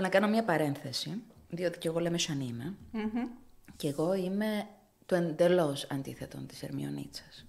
να 0.00 0.08
κάνω 0.08 0.28
μια 0.28 0.44
παρένθεση, 0.44 1.22
διότι 1.48 1.78
και 1.78 1.88
εγώ 1.88 2.00
λέμε 2.00 2.18
σαν 2.18 2.40
είμαι. 2.40 2.74
Και 3.76 3.88
εγώ 3.88 4.14
είμαι 4.14 4.66
το 5.06 5.14
εντελώς 5.14 5.86
αντίθετο 5.90 6.38
της 6.38 6.62
Ερμιονίτσας. 6.62 7.44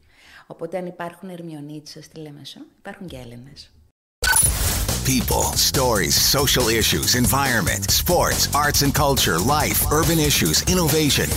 Οπότε 0.48 0.78
αν 0.78 0.86
υπάρχουν 0.86 1.30
Ερμιονίτσες 1.30 2.06
στη 2.06 2.20
Λέμεσο, 2.20 2.60
υπάρχουν 2.78 3.08
και 3.08 3.18
Έλληνες. 3.18 3.72
People, 5.06 5.46
stories, 5.72 6.16
social 6.38 6.68
issues, 6.70 7.16
environment, 7.24 7.84
sports, 8.02 8.48
arts 8.64 8.82
and 8.86 8.94
culture, 8.94 9.38
life, 9.38 9.80
urban 9.92 10.18
issues, 10.18 10.58
innovation. 10.74 11.28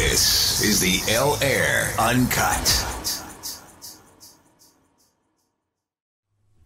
This 0.00 0.22
is 0.68 0.80
the 0.80 0.96
L 1.26 1.32
Air 1.42 1.74
Uncut. 2.10 2.95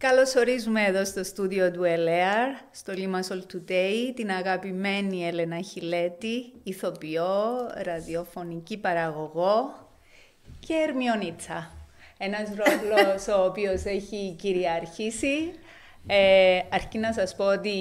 Καλώς 0.01 0.35
ορίζουμε 0.35 0.85
εδώ 0.85 1.05
στο 1.05 1.23
στούντιο 1.23 1.71
του 1.71 1.83
ΕΛΕΑΡ, 1.83 2.49
στο 2.71 2.93
Limassol 2.95 3.53
Today, 3.53 4.11
την 4.15 4.31
αγαπημένη 4.31 5.27
Έλενα 5.27 5.61
Χιλέτη, 5.61 6.53
ηθοποιό, 6.63 7.33
ραδιοφωνική 7.83 8.77
παραγωγό 8.77 9.87
και 10.59 10.73
Ερμιονίτσα. 10.87 11.71
Ένας 12.17 12.49
ρόλος 12.49 13.27
ο 13.27 13.45
οποίος 13.45 13.83
έχει 13.85 14.35
κυριαρχήσει. 14.39 15.53
Ε, 16.07 16.59
αρκεί 16.69 16.97
να 16.97 17.13
σας 17.13 17.35
πω 17.35 17.45
ότι 17.45 17.75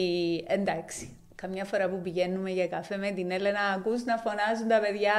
εντάξει, 0.48 1.16
καμιά 1.40 1.64
φορά 1.64 1.88
που 1.88 2.00
πηγαίνουμε 2.02 2.50
για 2.50 2.68
καφέ 2.68 2.96
με 2.96 3.10
την 3.10 3.30
Έλενα, 3.30 3.60
ακούς 3.76 4.04
να 4.04 4.16
φωνάζουν 4.16 4.68
τα 4.68 4.78
παιδιά 4.80 5.14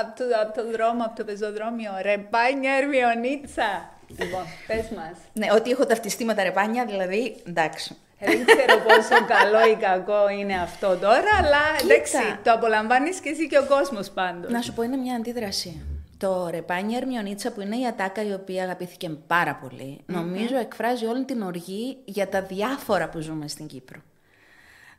από 0.00 0.10
το, 0.18 0.24
από 0.42 0.52
το 0.58 0.70
δρόμο, 0.70 1.04
από 1.04 1.16
το 1.16 1.24
πεζοδρόμιο, 1.24 1.92
«Ρε 2.02 2.18
πάνια 2.18 2.72
Ερμιονίτσα». 2.80 3.90
Λοιπόν, 4.18 4.44
πες 4.66 4.88
μας. 4.96 5.16
Ναι, 5.32 5.46
ότι 5.52 5.70
έχω 5.70 5.86
ταυτιστεί 5.86 6.24
με 6.24 6.34
τα 6.34 6.42
ρεπάνια, 6.42 6.84
δηλαδή, 6.84 7.36
εντάξει. 7.48 7.96
Ε, 8.18 8.26
Δεν 8.26 8.44
ξέρω 8.44 8.82
πόσο 8.82 9.24
καλό 9.34 9.70
ή 9.72 9.74
κακό 9.74 10.28
είναι 10.28 10.60
αυτό 10.60 10.96
τώρα, 10.96 11.30
αλλά 11.38 11.62
εντάξει, 11.82 12.16
το 12.42 12.52
απολαμβάνεις 12.52 13.20
και 13.20 13.28
εσύ 13.28 13.46
και 13.48 13.58
ο 13.58 13.66
κόσμος 13.66 14.10
πάντως. 14.10 14.50
Να 14.50 14.60
σου 14.60 14.72
πω, 14.72 14.82
είναι 14.82 14.96
μια 14.96 15.14
αντίδραση. 15.14 15.82
Το 16.18 16.48
ρεπάνια 16.50 16.96
Ερμιονίτσα 16.96 17.52
που 17.52 17.60
είναι 17.60 17.76
η 17.76 17.86
ατάκα 17.86 18.22
η 18.22 18.32
οποία 18.32 18.62
αγαπήθηκε 18.62 19.08
πάρα 19.26 19.58
πολύ, 19.62 20.00
νομίζω 20.06 20.56
εκφράζει 20.56 21.06
όλη 21.06 21.24
την 21.24 21.42
οργή 21.42 21.96
για 22.04 22.28
τα 22.28 22.42
διάφορα 22.42 23.08
που 23.08 23.20
ζούμε 23.20 23.48
στην 23.48 23.66
Κύπρο. 23.66 24.00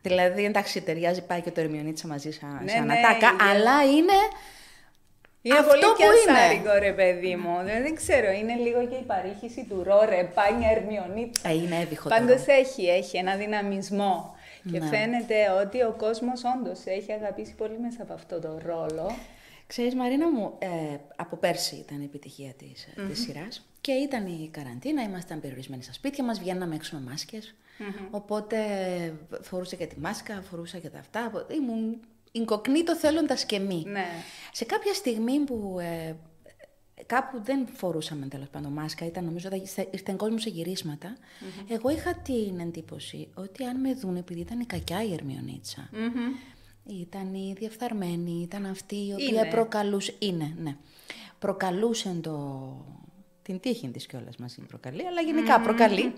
Δηλαδή, 0.07 0.43
εντάξει, 0.45 0.81
ταιριάζει 0.81 1.21
πάει 1.25 1.41
και 1.41 1.51
το 1.51 1.61
Ερμιονίτσα 1.61 2.07
μαζί 2.07 2.31
σαν, 2.31 2.59
Ναι, 2.63 2.71
σαν 2.71 2.85
ναι, 2.85 2.93
ατάκα, 2.93 3.27
είναι- 3.33 3.43
αλλά 3.49 3.83
είναι 3.83 4.17
Είναι 5.41 5.57
αυτό 5.57 5.69
πολύ 5.69 5.81
που 5.81 5.93
και 5.97 6.03
είναι. 6.03 6.39
ασάρικο, 6.39 6.73
ρε 6.79 6.91
παιδί 6.91 7.35
μου. 7.35 7.55
Δεν, 7.63 7.81
δεν 7.83 7.95
ξέρω, 7.95 8.31
είναι 8.31 8.55
λίγο 8.55 8.87
και 8.87 8.95
η 8.95 9.03
παρήχηση 9.03 9.65
του 9.69 9.83
ρο, 9.83 10.05
ρε, 10.09 10.23
πάνια, 10.33 10.69
ερμιονίτσα. 10.71 11.49
Ε, 11.49 11.53
είναι 11.53 11.75
έβυχο 11.81 12.09
Πάντως 12.09 12.39
τώρα. 12.45 12.57
έχει, 12.59 12.85
έχει 12.87 13.17
ένα 13.17 13.35
δυναμισμό. 13.35 14.35
Και 14.71 14.79
Ναι. 14.79 14.85
φαίνεται 14.87 15.35
ότι 15.63 15.81
ο 15.81 15.95
κόσμος 15.97 16.41
όντως 16.55 16.79
έχει 16.85 17.11
αγαπήσει 17.11 17.53
πολύ 17.57 17.77
μέσα 17.81 17.97
από 18.01 18.13
αυτό 18.13 18.39
το 18.39 18.57
ρόλο. 18.65 19.15
Ξέρεις 19.67 19.95
Μαρίνα 19.95 20.31
μου, 20.31 20.55
ε, 20.59 20.67
από 21.15 21.35
πέρσι 21.35 21.75
ήταν 21.75 22.01
η 22.01 22.03
επιτυχία 22.03 22.53
της, 22.53 22.87
mm 22.97 23.09
της 23.09 23.19
σειράς 23.21 23.65
και 23.81 23.91
ήταν 23.91 24.25
η 24.27 24.49
καραντίνα, 24.51 25.01
ήμασταν 25.03 25.39
περιορισμένοι 25.39 25.83
στα 25.83 25.93
σπίτια 25.93 26.23
μας, 26.23 26.39
βγαίναμε 26.39 26.75
έξω 26.75 26.95
με 26.97 27.09
μάσκες, 27.09 27.55
οπότε 28.11 28.57
φορούσα 29.41 29.75
και 29.75 29.85
τη 29.85 29.99
μάσκα, 29.99 30.41
φορούσα 30.41 30.77
και 30.77 30.89
τα 30.89 30.99
αυτά, 30.99 31.25
οπότε 31.25 31.53
ήμουν 31.53 31.99
incognito 32.31 32.95
θέλοντας 32.99 33.45
και 33.45 33.59
μη. 33.59 33.83
Ναι. 33.87 34.05
Σε 34.51 34.65
κάποια 34.65 34.93
στιγμή 34.93 35.39
που 35.39 35.77
ε, 35.79 36.15
κάπου 37.05 37.41
δεν 37.43 37.67
φορούσαμε 37.73 38.25
τέλος 38.27 38.47
πάντων 38.47 38.71
μάσκα, 38.71 39.05
ήταν 39.05 39.23
νομίζω 39.25 39.49
ότι 39.51 39.59
ήρθε- 39.59 39.93
ήρθε 39.93 40.13
κόσμος 40.17 40.41
σε 40.41 40.49
γυρισματα 40.49 41.17
εγώ 41.67 41.89
είχα 41.89 42.13
την 42.15 42.59
εντύπωση 42.59 43.29
ότι 43.35 43.63
αν 43.63 43.79
με 43.79 43.93
δουν, 43.93 44.15
επειδή 44.15 44.39
ήταν 44.39 44.59
η 44.59 44.65
κακιά 44.65 45.03
η 45.03 45.13
Ερμιονίτσα, 45.13 45.89
ήταν 46.89 47.33
η 47.33 47.53
διεφθαρμένη, 47.57 48.41
ήταν 48.41 48.65
αυτή 48.65 48.95
η 48.95 49.13
οποία 49.13 49.41
Είναι. 49.41 49.49
προκαλούσε. 49.49 50.13
Είναι, 50.19 50.55
ναι. 50.61 50.75
Προκαλούσε 51.39 52.17
το. 52.21 52.85
Την 53.41 53.59
τύχη 53.59 53.87
της 53.87 54.05
κιόλας 54.05 54.35
μας 54.37 54.53
την 54.53 54.65
προκαλεί, 54.65 55.07
αλλά 55.07 55.21
γενικά 55.21 55.59
προκαλεί. 55.59 56.13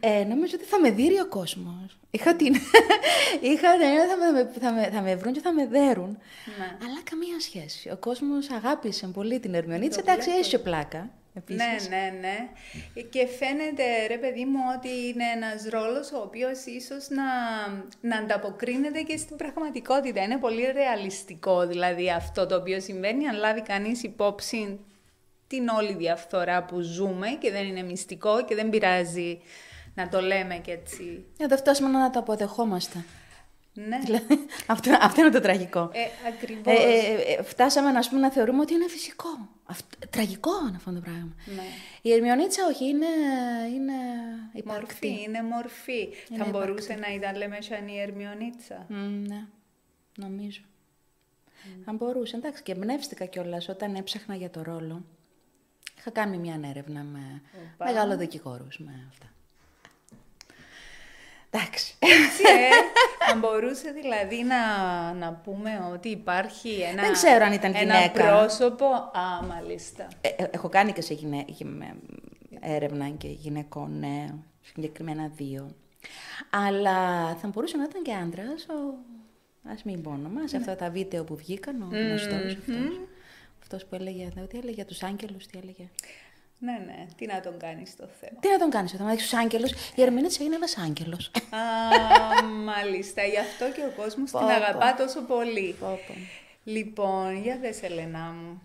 Ε. 0.00 0.20
Ε, 0.20 0.24
νομίζω 0.24 0.52
ότι 0.54 0.64
θα 0.64 0.80
με 0.80 0.90
δει 0.90 1.20
ο 1.20 1.26
κόσμος. 1.28 1.98
Είχα 2.10 2.36
την. 2.36 2.54
Είχα 3.50 3.72
την 3.72 3.80
έννοια 3.80 4.06
θα 4.06 4.32
με, 4.32 4.50
θα, 4.60 4.72
με, 4.72 4.90
θα 4.92 5.02
με 5.02 5.16
βρουν 5.16 5.32
και 5.32 5.40
θα 5.40 5.52
με 5.52 5.66
δέρουν. 5.66 6.18
Ναι. 6.58 6.76
Αλλά 6.84 7.00
καμία 7.10 7.40
σχέση. 7.40 7.90
Ο 7.90 7.96
κόσμος 7.96 8.50
αγάπησε 8.50 9.06
πολύ 9.06 9.40
την 9.40 9.54
Ερμιονίτσα. 9.54 10.00
Εντάξει, 10.00 10.30
έχει 10.30 10.50
και 10.50 10.58
πλάκα. 10.58 11.10
Επίσης. 11.38 11.88
Ναι, 11.88 11.96
ναι, 11.96 12.18
ναι. 12.20 12.48
Και 13.02 13.26
φαίνεται, 13.26 14.06
ρε 14.06 14.18
παιδί 14.18 14.44
μου, 14.44 14.60
ότι 14.76 14.88
είναι 14.88 15.24
ένας 15.34 15.68
ρόλος 15.70 16.12
ο 16.12 16.18
οποίος 16.18 16.64
ίσως 16.64 17.08
να, 17.08 17.24
να 18.00 18.16
ανταποκρίνεται 18.16 19.00
και 19.00 19.16
στην 19.16 19.36
πραγματικότητα. 19.36 20.22
Είναι 20.22 20.36
πολύ 20.36 20.70
ρεαλιστικό, 20.72 21.66
δηλαδή, 21.66 22.10
αυτό 22.10 22.46
το 22.46 22.56
οποίο 22.56 22.80
συμβαίνει, 22.80 23.28
αν 23.28 23.36
λάβει 23.36 23.62
κανείς 23.62 24.02
υπόψη 24.02 24.80
την 25.46 25.68
όλη 25.68 25.94
διαφθορά 25.94 26.64
που 26.64 26.80
ζούμε 26.80 27.28
και 27.28 27.50
δεν 27.50 27.66
είναι 27.66 27.82
μυστικό 27.82 28.44
και 28.44 28.54
δεν 28.54 28.70
πειράζει 28.70 29.40
να 29.94 30.08
το 30.08 30.20
λέμε 30.20 30.54
και 30.54 30.70
έτσι. 30.70 31.24
Να 31.38 31.48
το 31.48 31.56
φτάσουμε 31.56 31.88
να 31.88 32.10
το 32.10 32.18
αποδεχόμαστε. 32.18 33.04
Ναι, 33.86 33.98
Δηλαδή, 33.98 34.46
αυτό, 34.66 34.98
αυτό 35.00 35.20
είναι 35.20 35.30
το 35.30 35.40
τραγικό. 35.40 35.90
ε, 35.92 36.28
ακριβώς. 36.28 36.74
Ε, 36.74 36.82
ε, 36.82 37.32
ε, 37.32 37.42
φτάσαμε 37.42 37.90
να, 37.90 38.00
πούμε, 38.08 38.20
να 38.20 38.30
θεωρούμε 38.30 38.60
ότι 38.60 38.74
είναι 38.74 38.88
φυσικό. 38.88 39.48
Αυτό, 39.64 39.98
τραγικό 40.10 40.50
είναι 40.68 40.76
αυτό 40.76 40.92
το 40.92 41.00
πράγμα. 41.00 41.34
Ναι. 41.46 41.62
Η 42.02 42.12
Ερμιονίτσα 42.12 42.66
όχι, 42.70 42.84
είναι, 42.84 43.06
είναι 43.74 43.92
υπαρκτή. 44.52 45.06
Μορφή, 45.06 45.22
είναι 45.22 45.42
μορφή. 45.42 46.08
Είναι 46.30 46.44
Θα 46.44 46.50
μπορούσε 46.50 46.94
να 46.94 47.14
ήταν 47.14 47.36
λέμε 47.36 47.60
σαν 47.60 47.88
η 47.88 48.00
Ερμιονίτσα. 48.00 48.86
Μμ, 48.88 49.26
ναι, 49.26 49.46
νομίζω. 50.16 50.60
Αν 51.84 51.96
μπορούσε. 51.96 52.36
Εντάξει, 52.36 52.62
και 52.62 52.72
εμπνεύστηκα 52.72 53.24
κιόλας 53.24 53.68
όταν 53.68 53.94
έψαχνα 53.94 54.34
για 54.34 54.50
το 54.50 54.62
ρόλο. 54.62 55.04
Είχα 55.98 56.10
κάνει 56.10 56.38
μια 56.38 56.60
έρευνα 56.64 57.02
με 57.02 57.42
Οπα. 57.74 57.84
μεγάλο 57.84 58.16
δικηγόρους 58.16 58.78
με 58.78 59.06
αυτά. 59.10 59.26
Εντάξει. 61.50 61.94
Έτσι, 61.98 62.42
ε. 62.42 62.68
Αν 63.32 63.38
μπορούσε 63.38 63.90
δηλαδή 63.90 64.42
να, 64.42 64.58
να 65.12 65.32
πούμε 65.32 65.88
ότι 65.92 66.08
υπάρχει 66.08 66.70
ένα, 66.80 67.02
Δεν 67.02 67.12
ξέρω 67.12 67.44
αν 67.44 67.52
ήταν 67.52 67.72
ένα 67.74 67.94
γυναίκα. 67.94 68.26
πρόσωπο. 68.28 68.86
Α, 68.94 69.42
μάλιστα. 69.48 70.08
Ε, 70.20 70.28
ε, 70.28 70.46
έχω 70.50 70.68
κάνει 70.68 70.92
και 70.92 71.00
σε 71.00 71.14
γυναί... 71.14 71.44
γυ- 71.48 71.66
έρευνα 72.60 73.08
και 73.08 73.28
γυναικών, 73.28 73.98
ναι, 73.98 74.26
συγκεκριμένα 74.62 75.30
δύο. 75.36 75.70
Αλλά 76.50 77.28
θα 77.36 77.48
μπορούσε 77.48 77.76
να 77.76 77.82
ήταν 77.84 78.02
και 78.02 78.12
άντρας. 78.12 78.66
Ο... 78.68 78.94
Α 79.70 79.74
μην 79.84 80.02
πω 80.02 80.10
όνομα, 80.10 80.48
σε 80.48 80.56
αυτά 80.56 80.76
τα 80.76 80.90
βίντεο 80.90 81.24
που 81.24 81.36
βγήκαν, 81.36 81.82
ο 81.82 81.88
γνωστός 81.90 82.52
αυτός. 82.54 83.00
Αυτός 83.62 83.84
που 83.84 83.94
έλεγε, 83.94 84.28
τι 84.48 84.58
έλεγε 84.58 84.74
για 84.74 84.84
τους 84.84 85.02
άγγελους, 85.02 85.46
τι 85.46 85.58
έλεγε. 85.62 85.88
Ναι, 86.58 86.72
ναι. 86.86 87.06
Τι 87.16 87.26
να 87.26 87.40
τον 87.40 87.58
κάνεις 87.58 87.96
το 87.96 88.08
θέμα. 88.20 88.40
Τι 88.40 88.48
να 88.48 88.58
τον 88.58 88.70
κάνεις, 88.70 88.94
όταν 88.94 89.08
έχεις 89.08 89.22
τους 89.22 89.38
άγγελους, 89.38 89.70
η 89.94 90.02
Ερμηνεία 90.02 90.30
είναι 90.40 90.54
ένας 90.54 90.78
άγγελος. 90.78 91.30
Α, 91.50 92.44
μάλιστα. 92.44 93.22
Γι' 93.22 93.38
αυτό 93.38 93.70
και 93.70 93.80
ο 93.80 93.92
κόσμος 94.02 94.30
Πω, 94.30 94.38
την 94.38 94.46
πω. 94.46 94.52
αγαπά 94.52 94.94
τόσο 94.94 95.20
πολύ. 95.20 95.76
Πω, 95.80 95.86
πω. 96.06 96.14
Λοιπόν, 96.64 97.42
για 97.42 97.58
δες 97.58 97.82
Ελένα 97.82 98.18
μου. 98.18 98.62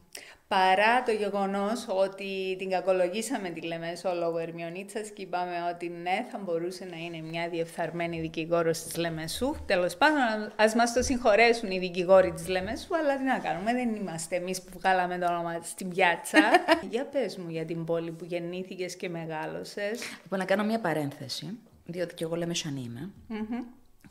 Παρά 0.54 1.04
το 1.04 1.12
γεγονός 1.12 1.86
ότι 1.88 2.56
την 2.58 2.70
κακολογήσαμε 2.70 3.50
τη 3.50 3.62
Λεμέσο 3.62 4.14
λόγω 4.14 4.38
Ερμιονίτσας 4.38 5.10
και 5.10 5.22
είπαμε 5.22 5.56
ότι 5.74 5.90
ναι, 5.90 6.28
θα 6.32 6.40
μπορούσε 6.44 6.86
να 6.86 6.98
είναι 6.98 7.22
μια 7.22 7.50
διεφθαρμένη 7.50 8.20
δικηγόρος 8.20 8.84
της 8.84 8.96
Λεμεσού. 8.96 9.56
Τέλος 9.66 9.96
πάντων, 9.96 10.54
ας 10.56 10.76
μας 10.76 10.94
το 10.94 11.02
συγχωρέσουν 11.02 11.72
οι 11.72 11.80
δικηγόροι 11.80 12.32
της 12.32 12.48
Λεμεσού, 12.48 12.96
αλλά 12.96 13.18
τι 13.18 13.24
να 13.24 13.40
κάνουμε, 13.40 13.74
δεν 13.74 13.96
είμαστε 13.96 14.36
εμείς 14.36 14.62
που 14.62 14.80
βγάλαμε 14.80 15.18
το 15.18 15.26
όνομα 15.26 15.60
της 15.60 15.70
στην 15.70 15.90
πιάτσα. 15.90 16.40
για 16.92 17.06
πες 17.06 17.38
μου 17.38 17.50
για 17.50 17.66
την 17.66 17.86
πόλη 17.86 18.12
που 18.12 18.26
γεννήθηκες 18.26 18.96
και 18.96 19.10
μεγάλωσες. 19.10 20.00
Λοιπόν, 20.24 20.40
να 20.40 20.46
κάνω 20.46 20.64
μια 20.64 20.80
παρένθεση, 20.80 21.60
διότι 21.86 22.14
και 22.14 22.24
εγώ 22.24 22.36
λέμε 22.36 22.54
σαν 22.54 22.76
είμαι. 22.76 23.12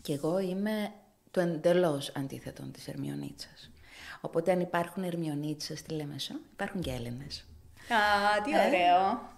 Και 0.00 0.12
εγώ 0.12 0.38
είμαι 0.38 0.92
το 1.30 1.40
εντελώς 1.40 2.12
αντίθετο 2.16 2.62
της 2.62 2.88
Ερμιονίτσας. 2.88 3.70
Οπότε 4.24 4.52
αν 4.52 4.60
υπάρχουν 4.60 5.02
Ερμιονίτσες 5.02 5.78
στη 5.78 5.94
Λέμεσο, 5.94 6.34
υπάρχουν 6.52 6.80
και 6.80 6.90
Έλληνες. 6.90 7.44
Α, 7.88 8.42
τι 8.42 8.50
ωραίο. 8.50 9.30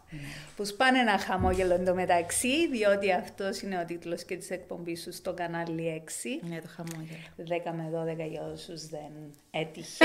Που 0.56 0.64
σπάνε 0.64 0.98
ένα 0.98 1.19
χαμόγελο 1.19 1.75
εντωμεταξύ, 1.75 2.69
διότι 2.69 3.12
αυτός 3.12 3.60
είναι 3.60 3.78
ο 3.78 3.84
τίτλος 3.84 4.25
και 4.25 4.36
της 4.36 4.50
εκπομπής 4.50 5.02
σου 5.02 5.12
στο 5.12 5.32
κανάλι 5.34 6.02
6. 6.06 6.48
Ναι, 6.48 6.60
το 6.60 6.69
χαμόγελο. 6.76 7.62
10 7.64 7.72
με 7.72 8.14
12 8.25 8.28
για 8.31 8.42
όσους 8.42 8.86
δεν 8.86 9.10
έτυχε. 9.50 10.04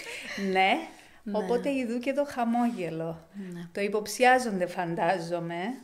ναι. 0.54 0.72
Οπότε 1.32 1.70
ειδού 1.70 1.98
και 1.98 2.12
το 2.12 2.24
χαμόγελο. 2.28 3.28
Το 3.72 3.80
υποψιάζονται 3.80 4.66
φαντάζομαι 4.66 5.74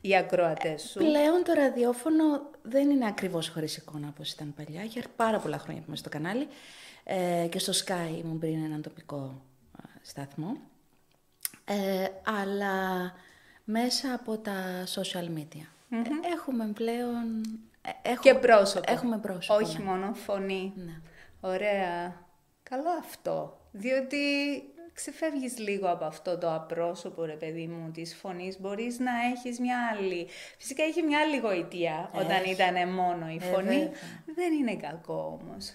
οι 0.00 0.16
ακροατές 0.16 0.82
σου. 0.82 0.98
Πλέον 0.98 1.44
το 1.44 1.52
ραδιόφωνο 1.52 2.50
δεν 2.62 2.90
είναι 2.90 3.06
ακριβώς 3.06 3.48
χωρίς 3.48 3.76
εικόνα 3.76 4.08
όπως 4.08 4.32
ήταν 4.32 4.54
παλιά. 4.56 4.82
Για 4.82 5.02
πάρα 5.16 5.38
πολλά 5.38 5.58
χρόνια 5.58 5.80
που 5.80 5.86
είμαι 5.88 5.96
στο 5.96 6.08
κανάλι. 6.08 6.48
Ε, 7.04 7.46
και 7.50 7.58
στο 7.58 7.72
Sky 7.72 8.18
ήμουν 8.24 8.38
πριν 8.38 8.64
έναν 8.64 8.82
τοπικό 8.82 9.42
α, 9.78 9.82
σταθμό. 10.02 10.56
Ε, 11.64 12.06
αλλά 12.40 13.12
μέσα 13.64 14.14
από 14.14 14.38
τα 14.38 14.84
social 14.94 15.38
media. 15.38 15.66
Ε, 15.90 16.30
έχουμε 16.32 16.66
πλέον 16.74 17.40
Ε, 17.82 17.90
έχουμε- 18.10 18.20
Και 18.20 18.34
πρόσωπο. 18.46 18.92
Έχουμε 18.92 19.18
πρόσωπο. 19.18 19.54
Όχι 19.64 19.78
ναι. 19.78 19.84
μόνο 19.84 20.14
φωνή. 20.14 20.72
Ναι. 20.76 21.00
Ωραία. 21.40 22.22
Καλό 22.62 22.88
αυτό. 22.98 23.58
Διότι 23.72 24.18
ξεφεύγεις 24.92 25.58
λίγο 25.58 25.90
από 25.90 26.04
αυτό 26.04 26.38
το 26.38 26.54
απρόσωπο, 26.54 27.24
ρε 27.24 27.32
παιδί 27.32 27.66
μου, 27.66 27.90
της 27.90 28.14
φωνής. 28.14 28.60
Μπορείς 28.60 28.98
να 28.98 29.10
έχεις 29.32 29.58
μια 29.60 29.78
άλλη... 29.92 30.26
Φυσικά 30.58 30.86
είχε 30.86 31.02
μια 31.02 31.20
άλλη 31.20 31.38
γοητεία 31.38 32.10
όταν 32.14 32.30
Έχει. 32.42 32.50
ήταν 32.50 32.88
μόνο 32.88 33.28
η 33.28 33.38
Ε, 33.42 33.44
φωνή. 33.52 33.66
βέβαια. 33.66 33.90
Δεν 34.34 34.52
είναι 34.52 34.76
κακό 34.76 35.38
όμως. 35.42 35.72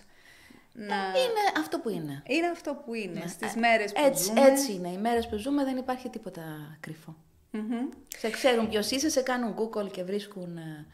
Να... 0.87 0.95
Είναι 0.95 1.43
αυτό 1.59 1.79
που 1.79 1.89
είναι. 1.89 2.23
Είναι 2.25 2.47
αυτό 2.47 2.81
που 2.85 2.93
είναι. 2.93 3.19
Ναι. 3.19 3.27
Στις 3.27 3.55
Ε, 3.55 3.59
μέρες 3.59 3.91
που 3.93 4.01
έτσι, 4.05 4.23
ζούμε. 4.23 4.41
Έτσι 4.41 4.73
είναι. 4.73 4.89
Οι 4.89 4.97
μέρες 4.97 5.27
που 5.27 5.35
ζούμε 5.37 5.63
δεν 5.63 5.77
υπάρχει 5.77 6.09
τίποτα 6.09 6.41
κρυφό. 6.79 7.15
Μμμ. 7.51 7.89
Σε 8.17 8.29
ξέρουν 8.29 8.69
ποιος 8.69 8.91
είσαι, 8.91 9.09
σε 9.09 9.21
κάνουν 9.21 9.55
Google 9.57 9.91
και 9.91 10.03
βρίσκουν 10.03 10.57
ε, 10.57 10.85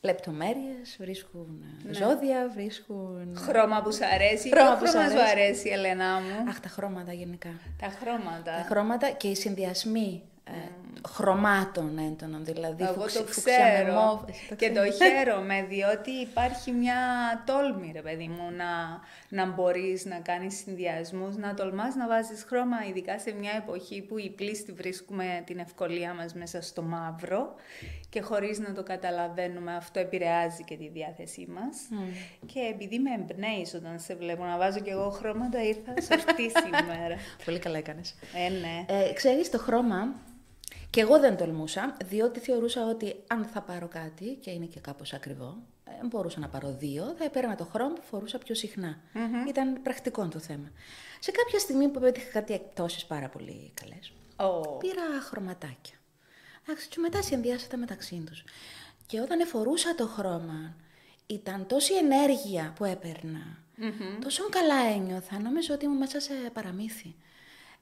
λεπτομέρειες, 0.00 0.96
βρίσκουν 0.98 1.64
ε, 1.84 1.86
Ναι. 1.88 1.92
ζώδια, 1.94 2.50
βρίσκουν... 2.54 3.36
Χρώμα 3.38 3.82
που 3.82 3.92
σου 3.92 4.04
αρέσει. 4.14 4.48
Χρώμα 4.50 4.68
Ποιο 4.70 4.78
που 4.78 4.86
σου 4.86 4.92
χρώμα 4.92 5.08
σου 5.10 5.20
αρέσει. 5.20 5.30
αρέσει, 5.40 5.68
Ελένα 5.68 6.20
μου; 6.20 6.48
Αχ, 6.50 6.60
τα 6.60 6.68
χρώματα 6.68 7.12
γενικά. 7.12 7.48
Τα 7.80 7.88
χρώματα. 8.00 8.42
Τα 8.56 8.64
χρώματα 8.68 9.10
και 9.10 9.28
οι 9.28 9.34
συνδυασμοί 9.34 10.22
ε, 10.44 10.50
χρωμάτων 11.08 11.98
έντονων, 11.98 12.44
δηλαδή 12.44 12.82
Εγώ 12.84 12.92
φουξι- 12.92 13.18
το 13.18 13.24
φουξιά 13.32 13.64
με 13.64 13.72
ξέρω 13.82 14.00
μόβ, 14.00 14.28
εσύ 14.28 14.46
το 14.48 14.54
και 14.54 14.70
το 14.72 14.80
ξέρεις. 14.88 14.96
χαίρομαι 14.96 15.66
διότι 15.68 16.10
υπάρχει 16.10 16.70
μια 16.72 16.96
τόλμη 17.46 17.90
ρε 17.94 18.00
παιδί 18.02 18.28
μου 18.28 18.50
να, 18.56 19.00
να 19.28 19.52
μπορείς 19.52 20.04
να 20.04 20.16
κάνεις 20.16 20.56
συνδυασμούς, 20.56 21.36
να 21.36 21.54
τολμάς 21.54 21.94
να 21.94 22.06
βάζεις 22.08 22.42
χρώμα 22.48 22.76
ειδικά 22.88 23.18
σε 23.18 23.32
μια 23.32 23.52
εποχή 23.56 24.02
που 24.02 24.18
οι 24.18 24.30
πλήστοι 24.30 24.72
βρίσκουμε 24.72 25.42
την 25.46 25.58
ευκολία 25.58 26.14
μας 26.14 26.34
μέσα 26.34 26.62
στο 26.62 26.82
μαύρο 26.82 27.54
και 28.08 28.20
χωρίς 28.20 28.58
να 28.58 28.72
το 28.72 28.82
καταλαβαίνουμε 28.82 29.74
αυτό 29.76 30.00
επηρεάζει 30.00 30.64
και 30.64 30.76
τη 30.76 30.88
διάθεσή 30.88 31.46
μας 31.54 31.76
και 32.46 32.60
επειδή 32.60 32.98
με 32.98 33.10
εμπνέεις 33.14 33.74
όταν 33.74 33.98
σε 33.98 34.14
βλέπω 34.14 34.44
να 34.44 34.56
βάζω 34.56 34.80
κι 34.80 34.90
εγώ 34.90 35.10
χρώματα 35.10 35.62
ήρθα 35.62 35.92
σωστή 36.00 36.50
σήμερα. 36.64 37.16
Πολύ 37.44 37.58
καλά 37.58 37.78
έκανες. 37.78 38.14
ε, 38.46 38.48
ναι. 38.48 39.04
Ε, 39.04 39.12
ξέρεις, 39.12 39.50
το 39.50 39.58
χρώμα, 39.58 40.14
και 40.92 41.00
εγώ 41.00 41.18
δεν 41.18 41.36
τολμούσα, 41.36 41.96
διότι 42.04 42.40
θεωρούσα 42.40 42.86
ότι 42.86 43.14
αν 43.26 43.44
θα 43.44 43.60
πάρω 43.60 43.88
κάτι, 43.88 44.38
και 44.40 44.50
είναι 44.50 44.66
και 44.66 44.80
κάπως 44.80 45.12
ακριβό, 45.12 45.56
ε, 45.84 46.06
μπορούσα 46.06 46.40
να 46.40 46.48
πάρω 46.48 46.76
δύο, 46.78 47.14
θα 47.18 47.24
έπαιρνα 47.24 47.54
το 47.56 47.64
χρώμα 47.64 47.92
που 47.92 48.02
φορούσα 48.02 48.38
πιο 48.38 48.54
συχνά. 48.54 48.98
Ήταν 49.48 49.82
πρακτικό 49.82 50.28
το 50.28 50.38
θέμα. 50.38 50.70
Σε 51.20 51.30
κάποια 51.30 51.58
στιγμή 51.58 51.88
που 51.88 52.00
πέτυχα 52.00 52.30
κάτι 52.30 52.54
εκτόσεις 52.54 53.04
πάρα 53.04 53.28
πολύ 53.28 53.72
καλές, 53.74 54.12
Ω, 54.36 54.76
πήρα 54.76 55.02
χρωματάκια. 55.22 55.96
Εντάξει, 56.66 56.88
και 56.88 56.96
μετά 56.98 57.22
συνδυάσατε 57.22 57.76
μεταξύ 57.76 58.22
τους. 58.26 58.44
Και 59.06 59.20
όταν 59.20 59.40
εφορούσα 59.40 59.94
το 59.94 60.06
χρώμα, 60.06 60.76
ήταν 61.26 61.66
τόση 61.66 61.94
ενέργεια 61.94 62.72
που 62.76 62.84
επαιρνα 62.84 63.62
τόσο 64.20 64.48
καλά 64.48 64.80
ένιωθα, 64.94 65.38
νόμιζα 65.38 65.74
ότι 65.74 65.84
ήμουν 65.84 65.96
μέσα 65.96 66.20
σε 66.20 66.32
παραμύθι. 66.52 67.14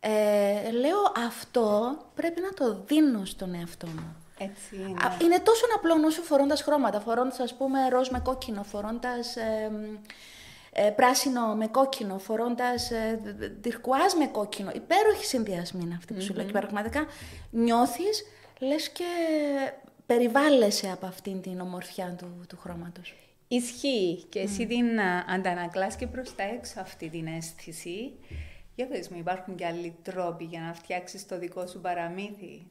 Ε, 0.00 0.70
λέω 0.70 1.12
αυτό 1.26 1.96
πρέπει 2.14 2.40
να 2.40 2.52
το 2.52 2.82
δίνω 2.86 3.24
στον 3.24 3.54
εαυτό 3.54 3.86
μου. 3.86 4.16
έτσι 4.38 4.76
είναι. 4.76 5.04
Α, 5.04 5.16
Είναι 5.22 5.38
τόσο 5.38 5.64
απλό 5.76 5.94
όσο 6.06 6.22
φορώντας 6.22 6.62
χρώματα. 6.62 7.00
Φορώντας, 7.00 7.38
ας 7.40 7.54
πούμε, 7.54 7.88
ροζ 7.88 8.08
με 8.08 8.20
κόκκινο, 8.20 8.62
φορώντας 8.62 9.36
ε, 10.72 10.90
πράσινο 10.90 11.54
με 11.54 11.66
κόκκινο, 11.66 12.18
φορώντας 12.18 12.90
ε, 12.90 13.20
τυρκουάζ 13.60 14.12
με 14.18 14.26
κόκκινο. 14.26 14.70
Υπέροχη 14.74 15.24
συνδυασμή 15.24 15.82
είναι 15.82 15.94
αυτή 15.98 16.14
που 16.14 16.20
σου 16.20 16.34
λέω. 16.34 16.44
Και 16.44 16.52
πραγματικά 16.52 17.06
νιώθεις, 17.50 18.24
λες 18.58 18.88
και 18.88 19.04
περιβάλλεσαι 20.06 20.90
από 20.92 21.06
αυτήν 21.06 21.40
την 21.40 21.60
ομορφιά 21.60 22.14
του, 22.18 22.44
του 22.48 22.56
χρώματος. 22.60 23.14
Ισχύει 23.48 24.24
και 24.28 24.38
εσύ 24.38 24.66
την 24.66 25.00
α, 25.00 25.24
αντανακλάς 25.28 25.96
και 25.96 26.06
προς 26.06 26.34
τα 26.34 26.42
έξω 26.42 26.80
αυτή 26.80 27.08
την 27.08 27.26
αίσθηση. 27.26 28.12
Για 28.74 28.86
πες 28.88 29.08
μου, 29.08 29.18
υπάρχουν 29.18 29.56
και 29.56 29.66
άλλοι 29.66 29.96
τρόποι 30.02 30.44
για 30.44 30.60
να 30.60 30.74
φτιάξεις 30.74 31.26
το 31.26 31.38
δικό 31.38 31.66
σου 31.66 31.80
παραμύθι. 31.80 32.66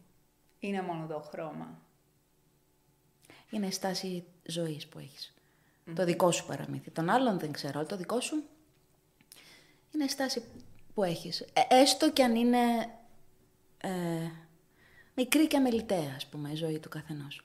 Είναι 0.59 0.81
μόνο 0.81 1.07
το 1.07 1.19
χρώμα; 1.19 1.81
Είναι 3.49 3.67
η 3.67 3.71
στάση 3.71 4.23
ζωής 4.45 4.87
που 4.87 4.99
έχεις. 4.99 5.33
Το 5.95 6.03
δικό 6.05 6.31
σου 6.31 6.45
παραμύθι. 6.45 6.91
Τον 6.91 7.09
άλλον 7.09 7.39
δεν 7.39 7.51
ξέρω, 7.51 7.79
αλλά 7.79 7.87
το 7.87 7.97
δικό 7.97 8.19
σου 8.21 8.43
είναι 9.91 10.03
η 10.03 10.07
στάση 10.07 10.43
που 10.93 11.03
έχεις. 11.03 11.39
Ε, 11.39 11.61
έστω 11.69 12.11
κι 12.11 12.21
αν 12.21 12.35
είναι 12.35 12.59
ε, 13.77 13.89
μικρή 15.15 15.47
και 15.47 15.57
αμεληταία, 15.57 16.13
ας 16.15 16.25
πούμε, 16.25 16.49
η 16.51 16.55
ζωή 16.55 16.79
του 16.79 16.89
καθενός. 16.89 17.41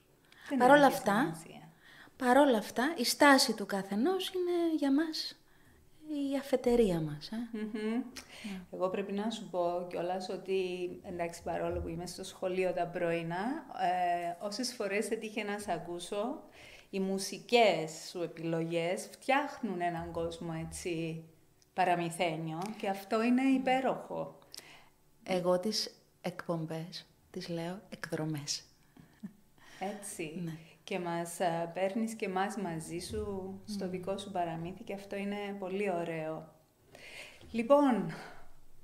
Δεν 0.49 0.59
Παρ' 0.59 0.71
όλα 0.71 0.87
έχει 0.87 0.95
αυτά, 0.97 1.21
σημασία. 1.23 1.69
παρόλα 2.17 2.59
αυτά, 2.59 2.95
η 2.97 3.05
στάση 3.05 3.53
του 3.53 3.67
καθενός 3.67 4.29
είναι 4.29 4.77
για 4.79 4.93
μας 4.93 5.37
η 6.15 6.37
αφετερία 6.39 7.01
μας. 7.01 7.31
Ε. 7.33 7.37
Μμμ. 7.53 8.03
Εγώ 8.73 8.89
πρέπει 8.89 9.13
να 9.13 9.31
σου 9.31 9.49
πω 9.51 9.87
κιόλας 9.91 10.29
ότι 10.29 10.91
εντάξει, 11.03 11.43
παρόλο 11.43 11.81
που 11.81 11.89
είμαι 11.89 12.07
στο 12.07 12.25
σχολείο 12.25 12.73
τα 12.73 12.87
πρωινά, 12.87 13.65
ε, 13.81 14.47
όσες 14.47 14.75
φορές 14.75 15.11
έτυχε 15.11 15.43
να 15.43 15.59
σε 15.59 15.73
ακούσω, 15.73 16.43
οι 16.91 17.01
μουσικές 17.01 17.91
σου 18.11 18.23
επιλογές 18.23 19.09
φτιάχνουν 19.11 19.81
έναν 19.81 20.11
κόσμο 20.11 20.55
έτσι 20.67 21.25
παραμυθένιο 21.75 22.63
και 22.79 22.89
αυτό 22.89 23.23
είναι 23.23 23.43
υπέροχο. 23.43 24.39
Εγώ 25.23 25.61
τις 25.61 25.95
εκπομπές 26.21 27.07
τις 27.31 27.49
λέω 27.49 27.81
εκδρομές. 27.89 28.65
Έτσι. 29.79 30.41
Ναι. 30.45 30.57
Και 30.85 30.99
μας 30.99 31.41
α, 31.41 31.71
παίρνεις 31.75 32.15
και 32.15 32.29
μας 32.29 32.57
μαζί 32.57 32.99
σου 32.99 33.55
στο 33.65 33.89
δικό 33.89 34.19
σου 34.19 34.31
παραμύθι 34.31 34.83
και 34.83 34.95
αυτό 34.95 35.17
είναι 35.17 35.57
πολύ 35.59 35.91
ωραίο. 35.91 36.53
Λοιπόν, 37.51 38.13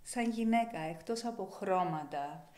σαν 0.02 0.30
γυναίκα, 0.30 0.78
εκτός 0.78 1.24
από 1.24 1.44
χρώματα, 1.44 2.48